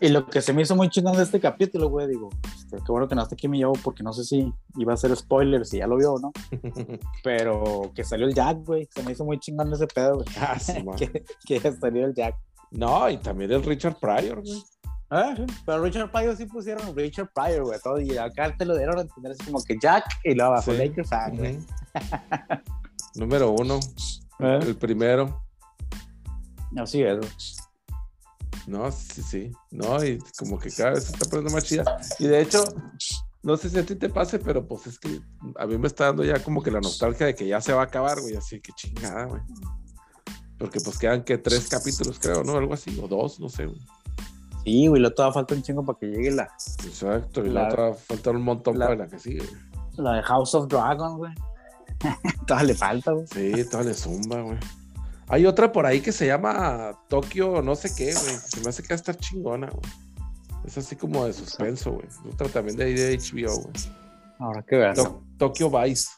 [0.00, 2.92] Y, lo que se me hizo muy chingón de este capítulo, güey, digo, este, qué
[2.92, 5.64] bueno que no esté aquí me llevo porque no sé si iba a ser spoiler,
[5.64, 6.32] si ya lo vio o no.
[7.24, 10.26] Pero que salió el Jack, güey, se me hizo muy chingón ese pedo, güey.
[10.38, 10.58] Ah,
[10.96, 12.36] que, que salió el Jack.
[12.70, 14.62] No, y también el Richard Pryor, güey.
[15.14, 15.34] Ah,
[15.66, 19.02] pero Richard Pryor sí pusieron Richard Pryor, güey, todo, y acá te lo dieron a
[19.02, 20.78] entender así como que Jack y luego abajo sí.
[20.78, 21.58] Lakers, güey.
[23.16, 23.78] Número uno,
[24.38, 24.60] ¿Eh?
[24.62, 25.44] el primero.
[26.78, 27.18] Así es.
[28.66, 29.52] No, sí, sí.
[29.70, 31.84] No, y como que cada vez se está poniendo más chida.
[32.18, 32.64] Y de hecho,
[33.42, 35.20] no sé si a ti te pase, pero pues es que
[35.56, 37.82] a mí me está dando ya como que la nostalgia de que ya se va
[37.82, 38.34] a acabar, güey.
[38.34, 39.42] Así que chingada, güey.
[40.56, 42.56] Porque pues quedan que tres capítulos, creo, ¿no?
[42.56, 43.80] Algo así, o dos, no sé, güey.
[44.64, 46.44] Sí, güey, lo todavía falta un chingo para que llegue la.
[46.84, 49.42] Exacto, y la, todavía falta un montón para la que sigue.
[49.96, 51.32] La de House of Dragons, güey.
[52.46, 53.26] todavía le falta, güey.
[53.26, 54.58] Sí, todavía le zumba, güey.
[55.28, 58.36] Hay otra por ahí que se llama Tokio, no sé qué, güey.
[58.36, 59.92] Se me hace que va a estar chingona, güey.
[60.64, 62.06] Es así como de suspenso, güey.
[62.32, 63.74] Otra también de ahí de HBO, güey.
[64.38, 64.98] Ahora que veas.
[65.38, 66.08] Tokio Vice.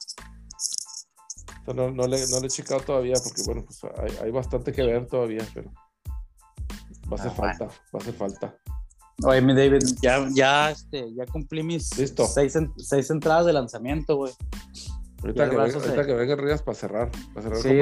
[1.66, 4.82] No, no, le, no, le, he checado todavía porque, bueno, pues hay, hay bastante que
[4.82, 5.70] ver todavía, pero
[7.11, 8.57] va a hacer ah, falta, va a hacer falta.
[9.22, 14.32] Oye, mi David, ya, ya, este, ya cumplí mis Seis, seis entradas de lanzamiento, güey.
[15.22, 17.11] Ahorita, que, venga, que venga Ríos para cerrar.
[17.62, 17.80] sí,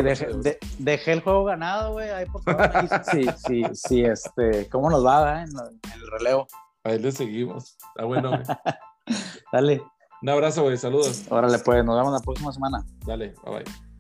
[0.79, 2.09] dejé, el juego ganado, güey.
[2.11, 2.71] Ahí por favor
[3.11, 6.47] sí, sí, sí, este, ¿cómo nos va, eh, en, el relevo?
[6.85, 7.77] Ahí le seguimos.
[7.89, 8.43] Está bueno, güey.
[9.53, 9.83] Dale.
[10.23, 10.77] Un abrazo, güey.
[10.77, 11.25] Saludos.
[11.31, 12.85] Órale, pues, nos vemos la próxima semana.
[13.05, 13.92] Dale, bye bye.